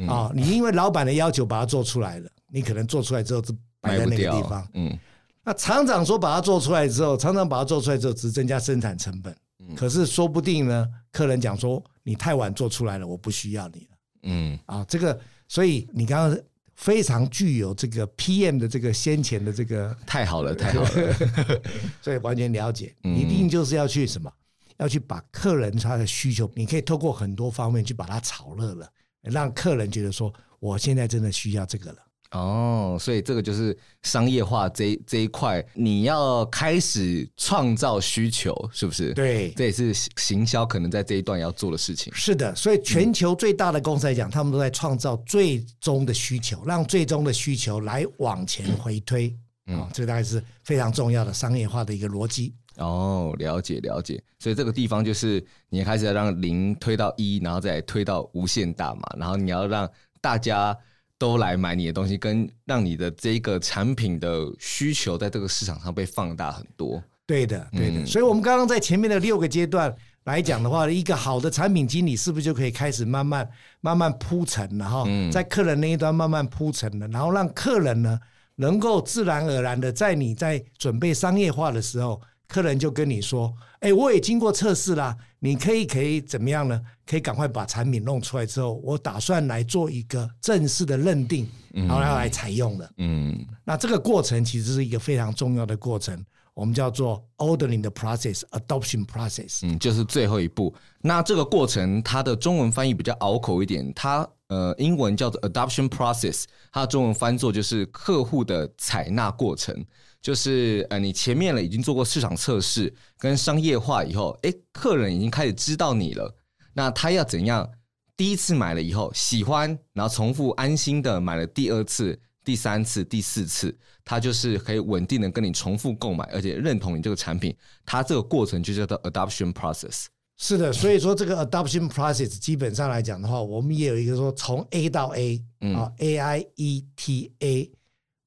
[0.07, 4.67] 啊、哦，你因为老板的要求把它做出来了，你可能做出来之后就摆在那个地方。
[4.73, 4.97] 嗯，
[5.45, 9.31] 那厂长说把它做出来之后，厂长把它做出来之后只增加生产成本。
[9.59, 13.97] 嗯，可是说不定呢，客人讲说你太晚做出来了，我不需要你了。
[14.23, 16.39] 嗯，啊，这个，所以你刚刚
[16.75, 21.61] 非常具有这个 PM 的这个先前的这个太好了，太好了，
[22.01, 24.31] 所以完全了解，一定就是要去什么，
[24.77, 28.89] 要去把客人他的需求，你可以透过很多方面去把它炒热了，
[29.21, 31.97] 让客人觉得说，我现在真的需要这个了。
[32.33, 39.13] 哦，所以这个就是商业化这一这一块，你要开始创造需求，是不是？
[39.13, 42.11] 对，这也是行销可能在这一段要做的事情。
[42.15, 49.31] 是的，所以全球最大的公司来讲，嗯、他们都在创造最终的需求，让最终的需求来往前回推。
[49.67, 52.55] 嗯，哦、这大概是非常重要的商业化的一个逻辑。
[52.77, 54.19] 哦，了解了解。
[54.39, 59.87] 所以这个地方就是你开始要让零推到一，然后再推到无限大嘛，然后你要让
[60.19, 60.75] 大家。
[61.23, 67.01] 都来买你的东西，跟让你的这个产品的需求在这个市场上被放大很多。
[67.25, 67.99] 对的，对的。
[68.01, 75.05] 嗯、所以，我们刚刚在前面的六个阶段来讲的话，一个好的产品经理是不是就可以开始慢慢、慢慢铺陈了哈？
[75.31, 78.19] 在客人那一端慢慢铺陈了，然后让客人呢
[78.55, 82.21] 能够自然而然的在你在准备商业化的时候。
[82.47, 83.51] 客人就跟你说
[83.81, 86.79] ：“哎，我也经过测试啦，你可以可以怎么样呢？
[87.05, 92.91] 可以赶快把产品弄出来之后，我打算来做一个正式的认定，然后要来采用的。
[92.97, 99.61] 嗯，那这个过程其实是一个非常重要的过程，我们叫做 ordering 的 process，adoption process。
[99.63, 100.73] 嗯，就是最后一步。
[101.01, 109.75] 那这个过程它的中文翻译比较拗口一点，它呃英文叫做 adoption process，它的中文翻作就是客户的采纳过程。”
[110.23, 116.33] 就是呃，你前面了已经做过市场测试跟商业化以后，诶，客人已经开始知道你了。
[116.73, 117.69] 那他要怎样？
[118.15, 127.53] 第一次买了以后喜欢，然后重复安心的买了第二次、第三次、第四次，他就是可以稳定的跟你重复购买，而且认同你这个产品。
[127.85, 130.05] 他这个过程就叫做 adoption process。
[130.37, 135.35] 是的，所以说这个 adoption process 基本上来讲的话，我们也有一个说从 A 到 A
[135.75, 137.71] 啊、嗯、，A I E T A。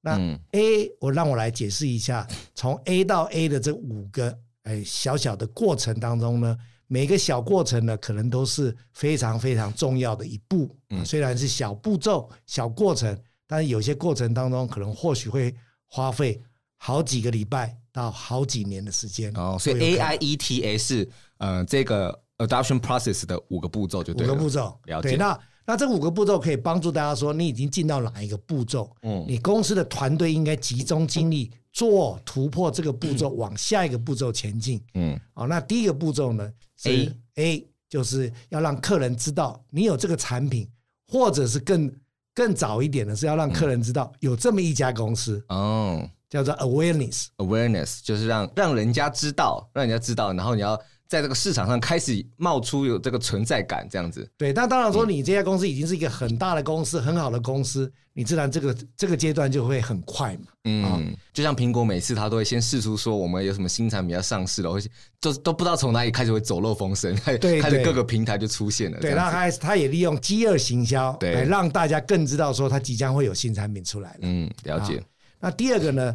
[0.06, 10.70] 那 A，我让我来解释一下，从 A 到 A 的这五个哎小小的过程当中呢，每个小过程呢，可能都是非常非常重要的一步。
[10.90, 15.52] 嗯，虽然是小步骤、小过程，但是有些过程当中，可能或许会
[15.88, 16.40] 花费
[16.76, 19.32] 好几个礼拜到好几年的时间。
[19.34, 24.32] 哦，所以 A I E T A 是呃这个 adoption process 的五个步骤，就对了。
[24.32, 25.08] 五个步骤，了解。
[25.08, 25.36] 对，那。
[25.66, 28.88] 那这五个步骤可以帮助大家说，你已经进到哪一个步骤？
[29.02, 34.80] 嗯，你公司的团队应该集中精力做突破这个步骤，往下一个步骤前进。
[34.94, 36.48] 嗯，好，那第一个步骤呢
[36.84, 40.68] ？A A 就是要让客人知道你有这个产品，
[41.08, 41.92] 或者是更
[42.32, 45.44] 更早一点的是要让客人知道有这么一家公司。
[45.48, 47.26] 哦，叫做 awareness。
[47.38, 50.80] awareness 就是让让人家知道，让人家知道，然后你要。
[51.08, 54.28] 在这个市场上开始冒出有这个存在感，这样子。
[54.36, 60.46] 对，那当然说你这家公司已经是一个很大的公司，嗯、很好的公司，你自然这个这个阶段就会很快嘛。
[60.64, 61.00] 嗯，哦、
[61.32, 64.88] 就像苹果每次它都会先试出说我们有什么新产品要上市了，或者
[65.20, 68.98] 都都不知道从哪里开始会走漏风声，对， 开始各个平台就出现了。
[68.98, 74.18] 对，那他他也利用饥饿行销，对，来让大家更知道说它即将会有新产品出来了。
[74.22, 75.02] 嗯，了解。
[75.38, 76.14] 那第二个呢？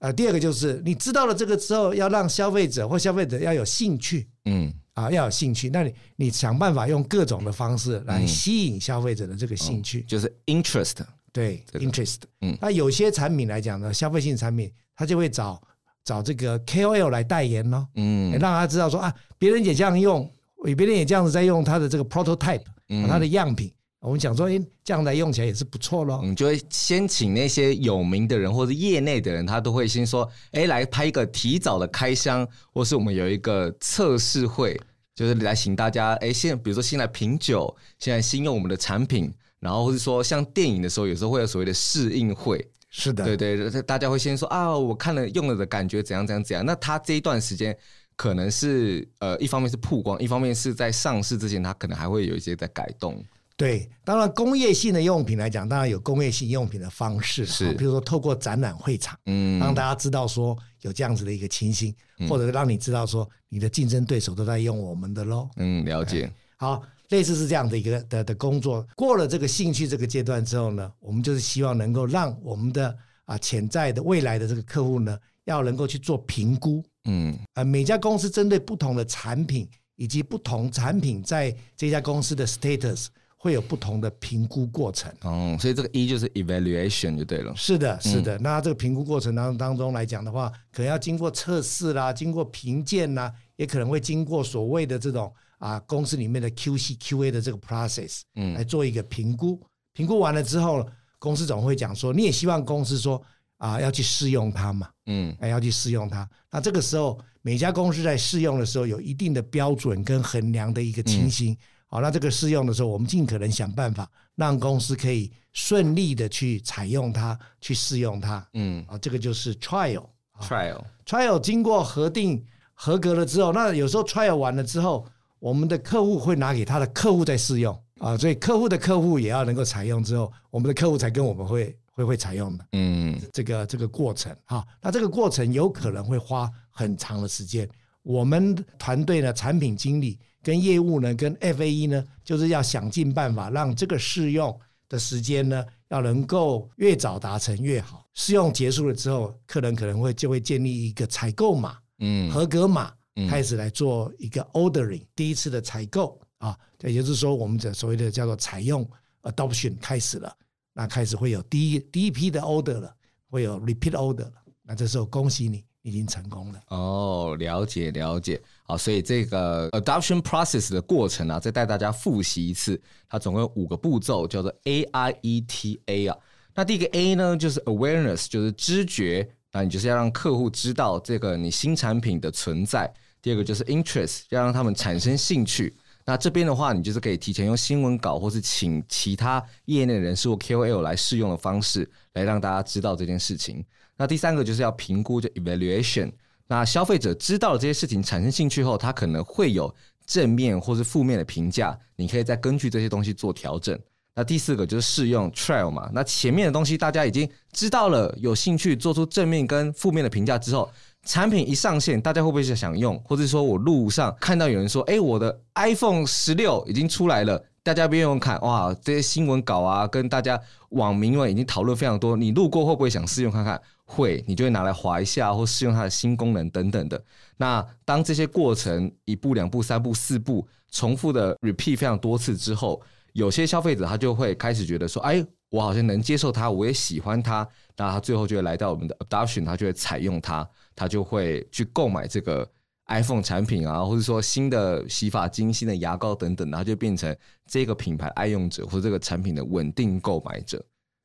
[0.00, 10.96] 呃，第二个就是你知道了这个之后，要让消费者或消费者要有兴趣，嗯，啊，要有兴趣，那你你想办法用各种的方式来吸引消费者的这个兴趣，就是 interest，
[11.32, 15.60] 对、这个、interest，嗯，那有些产品来讲呢，消费性产品，他就会找
[16.02, 20.28] 找这个 KOL 来代言咯，嗯，让他知道说啊，别人也这样用，
[20.76, 23.70] 别人也这样子在用他的这个 prototype，嗯，他的样品。
[24.00, 26.22] 我们讲说，哎，这样来用起来也是不错咯。
[26.24, 34.80] 你就会先请那些有名的人或者业内的人，他都会先说，哎，来拍一个提早的开箱，或是我们有一个测试会，
[35.14, 42.66] 就是来请大家，哎，先比如说先来品酒，现在先用我们的产品，然后或是说像电影的时候，有时候会有所谓的试映会。
[42.88, 46.66] 是的，对对，大家会先说啊，我看了用了的感觉怎样怎样怎样。
[46.66, 47.76] 那他这一段时间
[48.16, 53.22] 可能是呃，一方面是曝光，一方面是在上市之前，他可能还会有一些在改动。
[53.60, 66.32] 对，当然工业性的用品来讲，当然有工业性用品的方式，是，比如说透过展览会场，嗯，让大家知道说有这样子的一个情形，嗯、或者让你知道说你的竞争对手都在用我们的喽，嗯，了解。
[66.56, 72.96] 好，类似是这样的一个的的工作，过了这个兴趣这个阶段之后呢，我们就是希望能够让我们的
[73.26, 83.08] 啊潜在的未来的这个客户呢，要能够去做评估，嗯，啊，每家公司针对不同的产品以及不同产品在这家公司的 status。
[83.42, 87.56] 会有不同的评估过程哦，所以这个 E 就是 evaluation 就对了。
[87.56, 88.36] 是的，是的。
[88.36, 99.58] 嗯、那这个评估过程当当中来讲的话，可能要经过测试啦，经过评鉴啦，也可能会经过所谓的这种啊公司里面的 QC、QA 的这个 process，嗯，来做一个评估。
[99.94, 100.86] 评估完了之后，
[101.18, 103.22] 公司总会讲说，你也希望公司说
[103.56, 106.28] 啊要去试用它嘛，嗯，哎要去试用它。
[106.50, 111.56] 那这个时候每家公司在试用的时候有一定的标准跟衡量的一个情形。
[111.92, 118.46] 好，那这个试用的时候，我们尽可能想办法让公司可以顺利的去采用它，去试用它。
[118.54, 125.04] 嗯，啊，这个就是 trial，trial，trial 经过核定合格了之后，那有时候 trial 完了之后，
[125.40, 132.64] 我们的客户会拿给他的客户再试用啊，所以客户的客户也要能够采用之后，我们的客户才跟我们会会会采用的。
[132.70, 137.68] 嗯，这个这个过程哈，那这个过程有可能会花很长的时间。
[138.04, 140.16] 我们团队呢，产品经理。
[140.42, 148.06] 跟业务呢，跟 FAE 呢，就是要想尽办法让这个试用的时间呢，要能够越早达成越好。
[148.14, 152.92] 试用结束了之后，客人可能会就会建立一个采购码，嗯，合格码，
[153.28, 158.88] 开始来做一个 ordering，第一次的采购啊，也就是说，我们的所谓的叫做采用
[159.22, 160.34] adoption 开始了，
[160.72, 162.94] 那开始会有第一第一批的 order 了，
[163.28, 164.32] 会有 repeat order 了，
[164.62, 165.62] 那这时候恭喜你。
[165.82, 168.38] 已经成功了哦，了解了解，
[168.70, 176.16] 好，所以这个 adoption process 的过程啊，再带大家复习一次，它总共有五个步骤，叫做 A I E T A 啊。
[176.54, 182.88] 那第一个 A 呢，就是 awareness，就是知觉，那你就是要让客户知道这个你新产品的存在。
[183.20, 185.74] 第二个就是 interest，要让他们产生兴趣。
[186.06, 193.64] 那这边的话，你就是可以提前用新闻稿，或是请其他业内人士或 K O L 来试用的方式，来让大家知道这件事情。
[193.96, 196.12] 那第三个就是要评估，就 evaluation。
[196.50, 199.72] 那消费者知道了这些事情，产生兴趣后，他可能会有
[200.04, 203.78] 正面或是负面的评价，你可以再根据这些东西做调整。
[204.16, 205.88] 那第四个就是试用 trial 嘛。
[205.92, 210.68] 那前面的东西大家已经知道了，有兴趣做出正面跟负面的评价之后，
[211.04, 213.00] 产品一上线，大家会不会想用？
[213.04, 217.40] 或者说我路上看到有人说，哎，我的 iPhone 十六已经出来了。
[217.62, 220.40] 大家不用看哇，这些新闻稿啊，跟大家
[220.70, 222.16] 网民们已经讨论非常多。
[222.16, 223.60] 你路过会不会想试用看看？
[223.90, 227.02] 会，你就会拿来划一下，或试用它的新功能等等的。
[227.36, 232.80] 那当这些过程一步、两步、三步、四步重复的 repeat 非常多次之后，
[233.12, 237.46] 有些消费者他就会开始觉得说，哎，我好像能接受它，我也喜欢它。
[237.76, 242.48] 那他最后就会来到我们的 adoption，他就会采用它，他就会去购买这个。
[242.86, 247.16] iPhone 产品啊，或者说新的洗发精、新的牙膏等等，然后就变成
[247.46, 250.60] 这个品牌爱用者或这个产品的稳定购买者，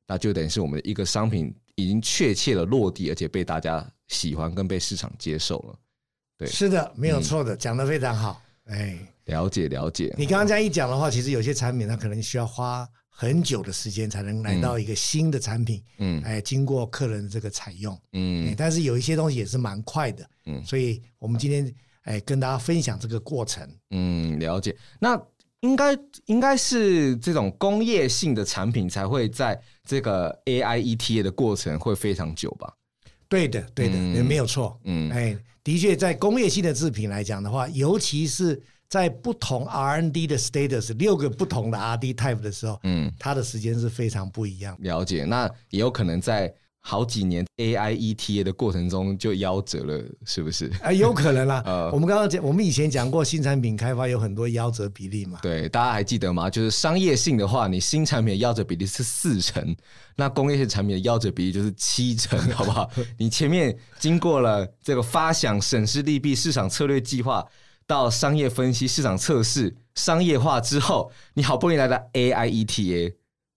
[0.07, 5.75] 那就等于是我们的一个商品已经确切的落地，而且被大家喜欢跟被市场接受了。
[6.37, 8.41] 对，是的，没有错的，讲的非常好。
[8.65, 10.13] 哎，了解了解。
[10.17, 24.75] 你刚刚这样一讲的话，其实有些产品它可能需要花很久的时间才能来到一个新的产品，嗯，哎，经过客人的这个采用，嗯，但是有一些东西也是蛮快的，嗯，所以我们今天哎跟大家分享这个过程，嗯，了解。
[24.99, 25.15] 那
[25.65, 32.71] 应该应该是这种工业性的产品才会在这个 AIETA 的过程会非常久吧？
[33.27, 38.61] 对的，对的，也、嗯、没有错，嗯，哎，的确在工业性的制品来讲的话，尤其是。
[38.87, 44.77] 在不同 R&D 的 status，六个不同的 R&D type 的时候，嗯，它的时间是非常不一样。
[44.79, 46.53] 了解，那也有可能在
[46.87, 50.71] 好几年 AIETA 的过程中就夭折了，是不是？
[50.83, 51.63] 啊，有可能啦。
[51.65, 55.39] 呃，我们刚刚讲，我们以前讲过新产品开发有很多夭折比例嘛。
[55.41, 56.47] 对，大家还记得吗？
[56.47, 59.75] 就是商业性的话，你新产品的夭折比例是四成，
[60.15, 62.87] 那工业性产品的夭折比例就是七成，好不好？
[63.17, 67.43] 你前面经过了这个发想、审视利弊、市场策略计划。
[67.87, 73.13] 到商业分析、市场测试、商业化之后，你好不容易来到 AIETA，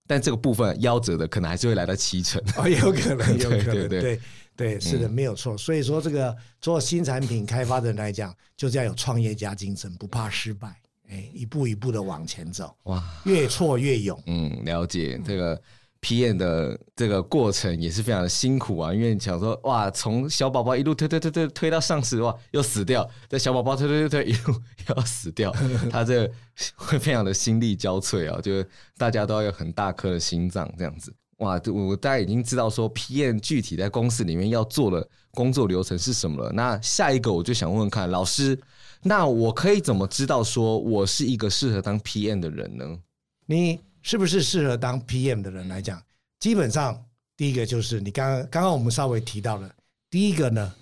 [0.09, 2.43] 但这个部分夭折的可能还是会来到七成。
[2.57, 4.21] 哦，有可能， 有可能，对对对，
[4.57, 5.57] 对，是的，没有错。
[5.57, 10.75] 所以说，这个做新产品开发的人来讲，就是要有创业家精神，不怕失败，
[11.09, 14.21] 哎，一步一步的往前走，哇，越挫越勇。
[14.27, 15.61] 嗯，了解这个。
[16.01, 24.55] PM 的这个过程也是非常的辛苦啊，因为你想说哇，从小宝宝一路推推推推推到上市哇，又死掉，在小宝宝推推推推一路
[24.89, 25.53] 又要死掉，
[25.91, 26.31] 他这
[26.77, 36.53] 会非常的心力交瘁啊，就是大家都要有很大颗的心脏这样子哇，我大家已经知道说 PM 具体在公司里面要做的工作流程是什么了。
[36.53, 38.59] 那下一个我就想问问看老师，
[39.03, 42.99] 那我可以怎么知道说我是一个适合当 PM 的人呢？
[43.47, 43.81] 你。
[44.09, 46.03] 是不是适合当 PM 的人来讲，
[46.41, 46.99] 基本上
[47.37, 49.71] 第一个就是你刚刚刚刚我们稍微提到了，
[50.09, 50.75] 第一个呢，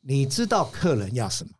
[0.00, 1.52] 你知道客人要什么？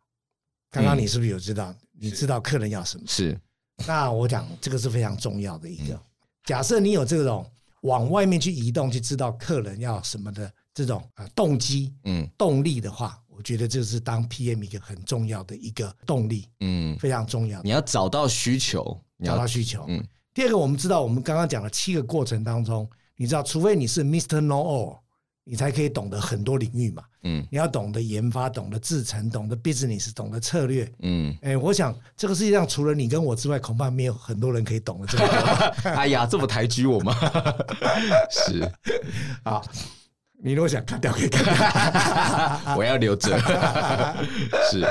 [0.69, 1.71] 刚刚你是不是有知道？
[1.71, 3.05] 嗯、你知道客人要什么？
[3.07, 3.39] 是。
[3.87, 5.97] 那我讲这个是非常重要的一个。
[6.43, 7.49] 假设你有这种
[7.83, 17.63] 往外面去移动，去知道客人要什么的这种啊动机，嗯，动力的话，我觉得这是当 PM 一个很重要的一个动力，嗯，非常重要。
[17.63, 20.05] 你要找到需求，找到需求，嗯。
[20.33, 24.39] 第二个，我们知道，我们刚刚讲的七个过程当中，你知道，除非你是 Mr.
[24.43, 24.97] Know All，
[25.43, 27.03] 你才可以懂得很多领域嘛。
[27.25, 30.91] 嗯，你要懂得研发，懂得制程，懂得 business，懂得策略。
[30.99, 35.91] 嗯，哎，我想这个世界上除了你跟我之外，恐怕没有很多人可以懂得这么多。
[35.91, 37.15] 哎呀，这么抬举我吗？
[38.29, 38.71] 是，
[39.45, 39.63] 好，
[40.45, 43.39] 你如果想砍掉可以看掉， 我要留着。
[44.69, 44.85] 是，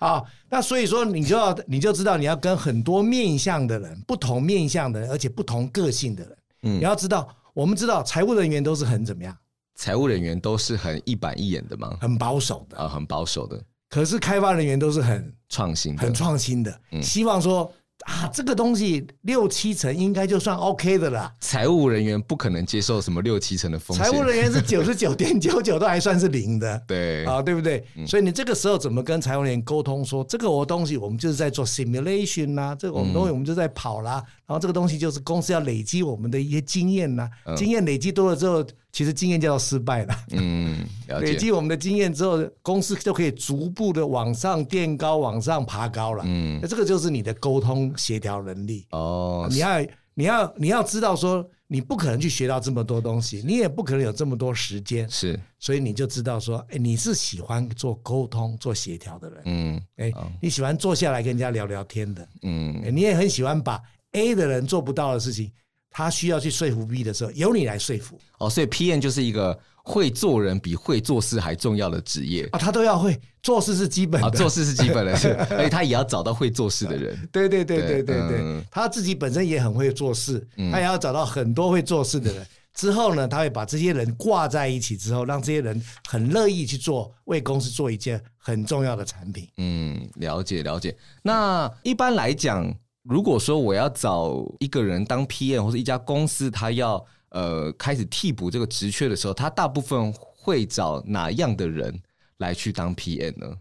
[0.00, 9.36] 好，那所以说你就要你就知道你要跟很多面向的人，不同面向的人，而且不同个性的人，嗯，你要知道，我们知道财务人员都是很怎么样？
[9.74, 11.98] 财务人员都是很一板一眼的吗？
[12.00, 13.62] 很保守的啊，很保守的。
[13.90, 17.70] 可是开发人员都是很创新、很创新的，希望说。
[18.04, 21.32] 啊，这个东西六七成应该就算 OK 的了。
[21.40, 24.04] 财务人员不可能接受什么六七成的风险。
[24.04, 26.80] 财务人员是九十九点九九都还算是零的。
[26.86, 27.82] 对啊，对不对？
[27.96, 38.64] 嗯、所以你这个时候怎么跟财务人员沟通说，这个我东西我们就是在做 simulation 啦、啊，这个我们东西我们就在跑啦，嗯、然后这个东西就是公司要累积我们的一些经验呐、经验累积多了之后。
[38.94, 40.14] 其实经验叫做失败了。
[40.30, 40.86] 嗯，
[41.20, 46.22] 累积我们的经验之后，公司就可以逐步的往上垫高，往上爬高了。
[46.24, 48.86] 嗯，那这个就是你的沟通协调能力。
[48.90, 49.80] 哦，你要
[50.14, 55.10] 你要你要知道说，你不可能去学到这么多东西，你也不可能有这么多时间。
[55.10, 59.42] 是，所以你就知道说，哎，你是喜欢做沟通、做协调的人。
[59.46, 62.28] 嗯，哎，你喜欢坐下来跟人家聊聊天的。
[62.42, 63.82] 嗯，你也很喜欢把
[64.14, 65.52] A 的人做不到的事情。
[65.96, 68.50] 他需要去说服 B 的时候，由你来说服哦。
[68.50, 72.58] 所以 PM 就是一个会做人比会做事还重要的职业啊。
[72.58, 77.16] 他都要会做事是基本的，做事是基本的，是， 而且他也要找到会做事的人。
[77.30, 82.44] 对对对对对对，他自己本身也很会做事，他也要找到很多会做事的人。
[82.74, 89.48] 之后呢，他会把这些人挂在一起，之后让这些人很乐意去做，为公司做一件很重要的产品。
[89.58, 90.96] 嗯，了解了解。
[91.22, 92.74] 那一般来讲。
[93.04, 102.00] 如果说我要找一个人当 PM，或者一家公司，他要呃开始替补这个职缺的时候，他大部分会找哪样的人
[102.38, 103.56] 来去当 PM 呢？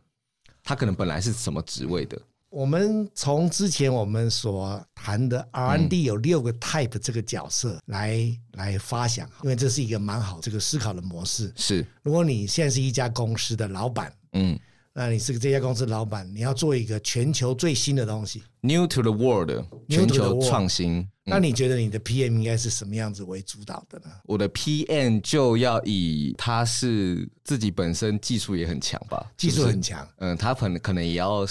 [0.64, 2.18] 他可能本来是什么职位的？
[2.50, 11.52] 我们从之前我们所谈的 R&D 有六个 type 这个角色来、嗯、来发想，因为这是一个蛮好这个思考的模式。
[11.58, 14.58] 是，如果你现在是一家公司的老板，嗯。
[14.96, 19.50] 那你是个这家公司老板，你要做一个全球最新的东西，New to the world，
[19.89, 21.00] 全球创新。
[21.00, 24.12] 嗯、那你觉得你的 PM 应该是什么样子为主导的呢？
[24.26, 30.08] 我的 PM 就要以他是自己本身技术也很强吧，技术很强。
[30.18, 31.44] 嗯，他可能可能也要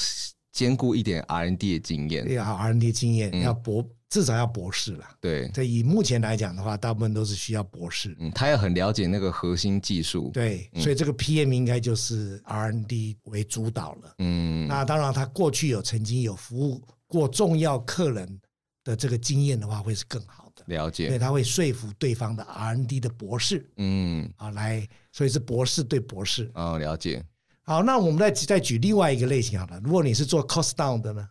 [0.53, 3.85] 兼顾一点 R&D 的经验，要 R&D 经验，要博。
[4.13, 5.49] 至少要博士了，对。
[5.55, 8.15] 这以目前来讲的话，大部分都是需要博士。
[8.21, 10.31] 嗯，他要很了解那个核心技术。
[10.35, 14.15] 对，所以这个 PM 应该就是 R&D 为主导了。
[14.19, 18.39] 嗯，那当然，他过去有曾经有服务过重要客人
[18.85, 20.63] 的这个经验的话，会是更好的。
[20.67, 23.67] 了解，所以他会说服对方的 R&D 的博士。
[23.79, 26.51] 嗯，啊，来，所以是博士对博士。
[26.55, 27.25] 哦，了解。
[27.63, 29.81] 好，那我们再再举另外一个类型好了。
[29.83, 31.27] 如果你是做 cost down 的呢？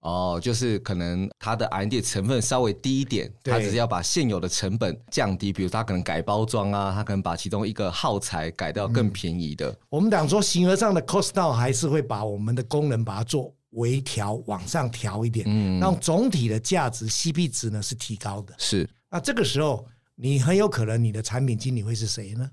[0.00, 9.70] 哦，就是可能它的 R&D 成分稍微低一点，它只是要把现有的成本降低，比如它可能改包装啊，它可能把其中一个耗材改掉更便宜的。
[9.70, 18.54] 嗯、我们讲说形而上的 cost down 还是会把我们的功能把它做微调，往上调一点，嗯，让总体的价值 CP 值呢是提高的。
[18.56, 22.50] 是，那这个时候你很有可能你的产品经理会是谁呢？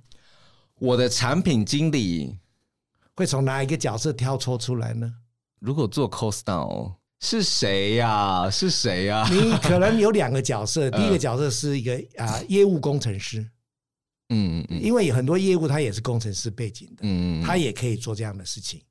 [0.80, 2.38] 我的产品经理
[3.16, 5.10] 会从哪一个角色挑抽出来呢？
[5.60, 6.97] 如果做 cost down。
[7.20, 8.50] 是谁呀、啊？
[8.50, 9.30] 是谁呀、啊？
[9.34, 13.40] 你可能有两个角色， 第一个角色是一个啊、呃、业务工程师，
[14.30, 18.82] 嗯嗯，因为有很多业务他也是工程师背景的，嗯，他也可以做这样的事情。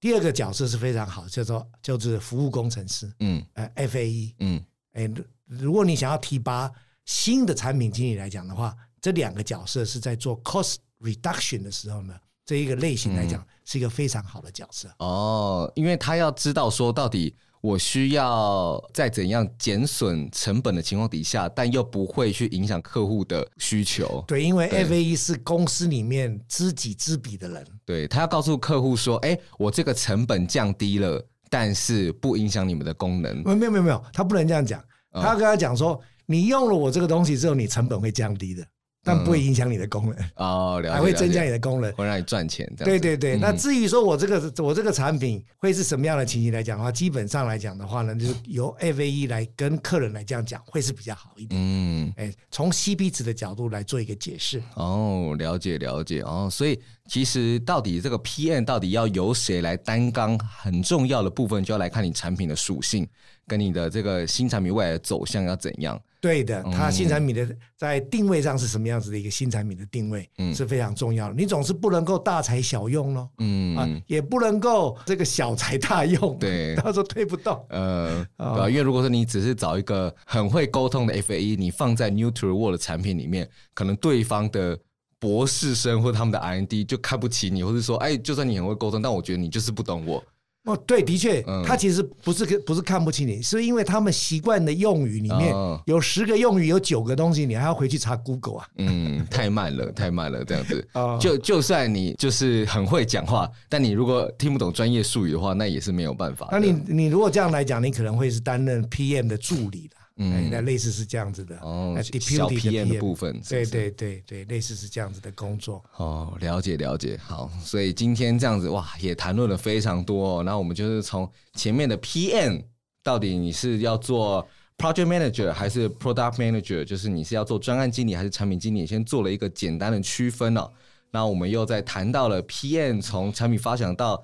[0.00, 5.10] 第二个角色是非常好，叫做叫做服务工程师，嗯，呃，FAE，嗯，哎，
[5.46, 6.70] 如果你想要提拔
[7.04, 12.14] 新的产品经理来讲的话，这两个角色是在做 cost reduction 的时候呢，
[12.46, 14.90] 这一个类型来讲是一个非常好的角色。
[14.98, 17.36] 哦，因为他要知道说到底。
[17.64, 24.22] 我需要在怎样减损成本的情况底下，但又不会去影响客户的需求。
[24.26, 27.66] 对，因为 FAE 是公司里面知己知彼的人。
[27.86, 34.78] 对，他要告诉客户说：“哎，我这个成本降低了，但是不影响你们的功能。”没有没有没有，他不能这样讲。
[35.10, 38.62] 他要跟他讲说：“你用了我这个东西之后，你成本会降低的。”
[39.04, 42.66] 但不会影响你的功能哦，还会增加你的功能，会让你赚钱。
[42.78, 51.60] 对对对，那至于说我这个我这个产品会是什么样的情形来讲的话，基本上来讲的话呢，就是由 FAE 来跟客人来这样讲，会是比较好一点。
[51.62, 54.62] 嗯，哎，从 CP 值的角度来做一个解释。
[54.74, 63.06] 哦，了解了解哦，所以其实到底这个 PM 到底要由谁来担纲，很重要的部分就要来看你产品的属性
[63.46, 66.00] 跟你的这个新产品未来的走向要怎样。
[66.24, 67.46] 对的，它新产品的
[67.76, 71.34] 在定位上是什么样子的一个新产品的定位，嗯，是非常重要的。
[71.34, 77.62] 你总是不能够大材小用喽，嗯啊，也不能够这个小材大用，对， 到时候推不动。
[77.68, 84.78] 呃，对，因为如果说你只是找一个很会沟通的 FAE，你放在 NutriWorld 的产品里面，可能对方的
[85.18, 90.24] 博士生或他们的 R&D 就看不起你，或者说，哎，就算你很会沟通，但我觉得你就是不懂我。
[90.64, 95.54] 哦，对，的确，他其实不是不是看不起你，是因为他们习惯的用语里面
[95.84, 98.66] 有十个用语，有九个东西，你还要回去查 Google 啊。
[98.78, 100.86] 嗯，太慢了，太慢了，这样子。
[101.20, 106.48] 就就算你就是很会讲话，但你如果听不懂专业术语的话，那也是没有办法。
[106.50, 109.96] 那你你如果这样来讲，你可能会是担任 PM 的助理的。
[110.16, 115.84] 嗯，那类似是这样子的哦，小 PM 的部分，对对对对，类似是这样子的工作。
[115.96, 120.42] 哦，了解了解，好，所以今天这样子哇，也谈论了非常多。
[120.44, 122.62] 那我们就是从前面的 PM，
[123.02, 124.46] 到底你是要做
[124.78, 130.72] Project Manager 还是 Product Manager，就是你是要做专案经理还是产品经理，先做了一个简单的区分了。
[131.10, 134.22] 那我们又在谈到了 PM 从产品发想到。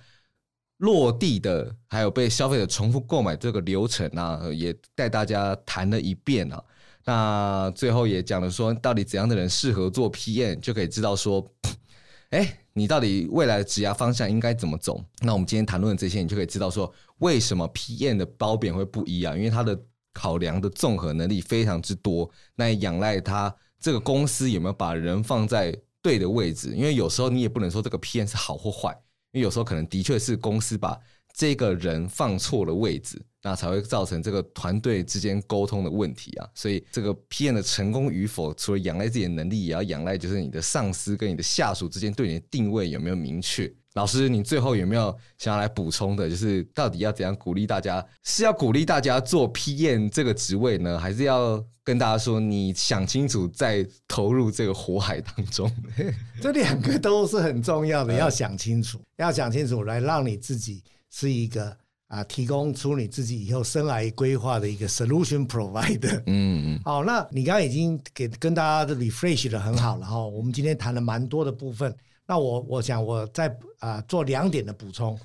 [0.81, 6.63] 落地的，还有被消费者重复购买这个流程啊，也带大家谈了一遍啊。
[7.05, 11.47] 那最后也讲了说，到底怎样的人适合做 PM，就可以知道说，
[12.31, 15.03] 哎，你到底未来的职业方向应该怎么走。
[15.21, 19.79] 那我们今天谈论这些，你就可以知道说，为什么 PM 的褒贬会不一样，因为它的
[20.15, 22.31] 考量的综合能力非常之多。
[22.55, 28.99] 那也仰赖他这个公司有没有把人放在对的位置，因为有时候你也不能说这个 PM 是好或坏。
[29.33, 30.99] 因为有时候可能的确是公司把
[31.33, 36.49] 这个人放错了位置，那才会造成这个团队之间沟通的问题啊。
[36.55, 43.73] 所以这个 PM 的成功与否，除了仰赖自己的能力，也要仰赖就是你的上司跟你的下属之间对你的定位有没有明确。
[43.95, 46.31] 老师，你最后有没有想要来补充的？
[46.31, 48.05] 就是到底要怎样鼓励大家？
[48.23, 55.69] 是要鼓励大家做 PM 这个职位呢，还是要跟大家说你想清楚再投入这个火海当中？
[56.41, 61.77] 这两个都是很重要的， 要想清楚，要想清楚，来让你自己是一个
[62.07, 66.23] 啊，提供出你自己以后生涯规划的一个 solution provider。
[66.27, 66.81] 嗯嗯。
[66.87, 70.25] 好，那你刚刚已经给跟大家的 refresh 的很好了哈。
[70.25, 71.93] 我们今天谈了蛮多的部分。
[72.31, 73.49] 那我我想我再
[73.81, 75.19] 啊、呃、做两点的补充。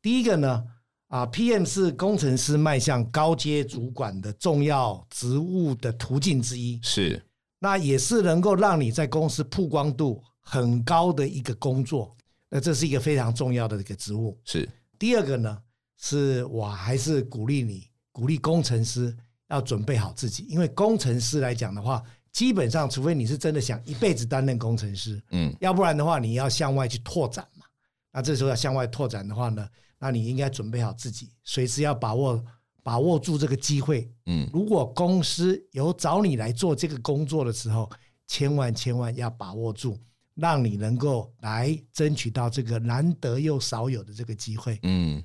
[0.00, 0.64] 第一个呢，
[1.08, 6.78] 啊 PM 是工程师迈向高阶主管的重要职务的途径之一。
[6.80, 7.20] 是，
[7.58, 12.16] 那也是能够让你在公司曝光度很高的一个工作。
[12.48, 14.38] 那这是一个非常重要的一个职务。
[14.44, 14.68] 是。
[15.00, 15.58] 第二个呢，
[15.98, 19.12] 是我还是鼓励你，鼓励工程师
[19.48, 22.00] 要准备好自己，因为工程师来讲的话。
[22.32, 27.66] 基本上，除非你是真的想一辈子担任工程师，嗯，要不然的话，你要向外去拓展嘛。
[28.10, 29.68] 那这时候要向外拓展的话呢，
[29.98, 32.42] 那你应该准备好自己，随时要把握
[32.82, 34.10] 把握住这个机会。
[34.26, 37.90] 嗯，如果公司有找你来做这个工作的时候，
[38.26, 39.98] 千万千万要把握住，
[40.34, 44.78] 让你能够来争取到这个难得又少有的这个机会。
[44.82, 45.22] 嗯，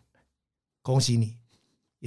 [0.82, 1.38] 恭喜你。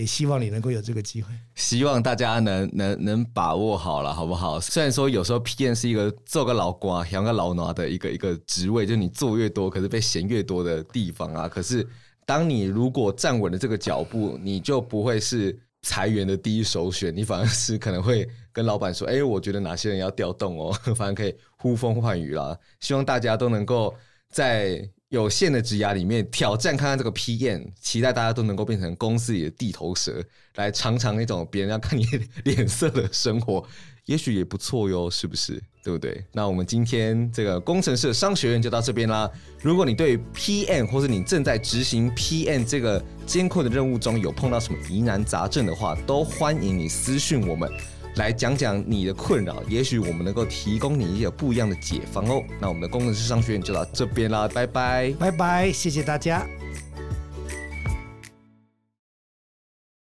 [0.00, 4.58] 也希望你能够有这个机会，希望大家能能能把握好了，好不好？
[4.58, 11.46] 虽然说有时候 PM 是一个做个老瓜、养个老拿的一个一个职位，就你做越多，可是被嫌越多的地方啊。
[11.46, 11.86] 可是，
[12.24, 23.94] 当你如果站稳了这个脚步，你就不会是裁员的第一首选，你反而是可能会跟老板说：“哎，我觉得哪些人要调动哦， 反正可以呼风唤雨啦。”希望大家都能够
[24.30, 24.88] 在。
[25.10, 30.22] 有限的职涯里面挑战看看这个 PM，期待大家都能够变成公司里的地头蛇，
[30.54, 32.06] 来尝尝那种别人要看你
[32.44, 33.66] 脸色的生活，
[34.04, 35.60] 也许也不错哟，是不是？
[35.82, 36.24] 对不对？
[36.30, 39.28] 那我们今天这个工程师商学院就到这边啦。
[39.60, 47.68] 如果你对 PM 或是你正在执行 PM 这个艰困的任务中有碰到什么疑难杂症的话，都欢迎你私讯我们。
[48.16, 52.42] 来讲讲你的困扰，也许我们能够提供你一些不一样的解方哦。
[52.60, 56.46] 那我们的工程师商学院就到这边啦，拜拜，拜拜，谢谢大家。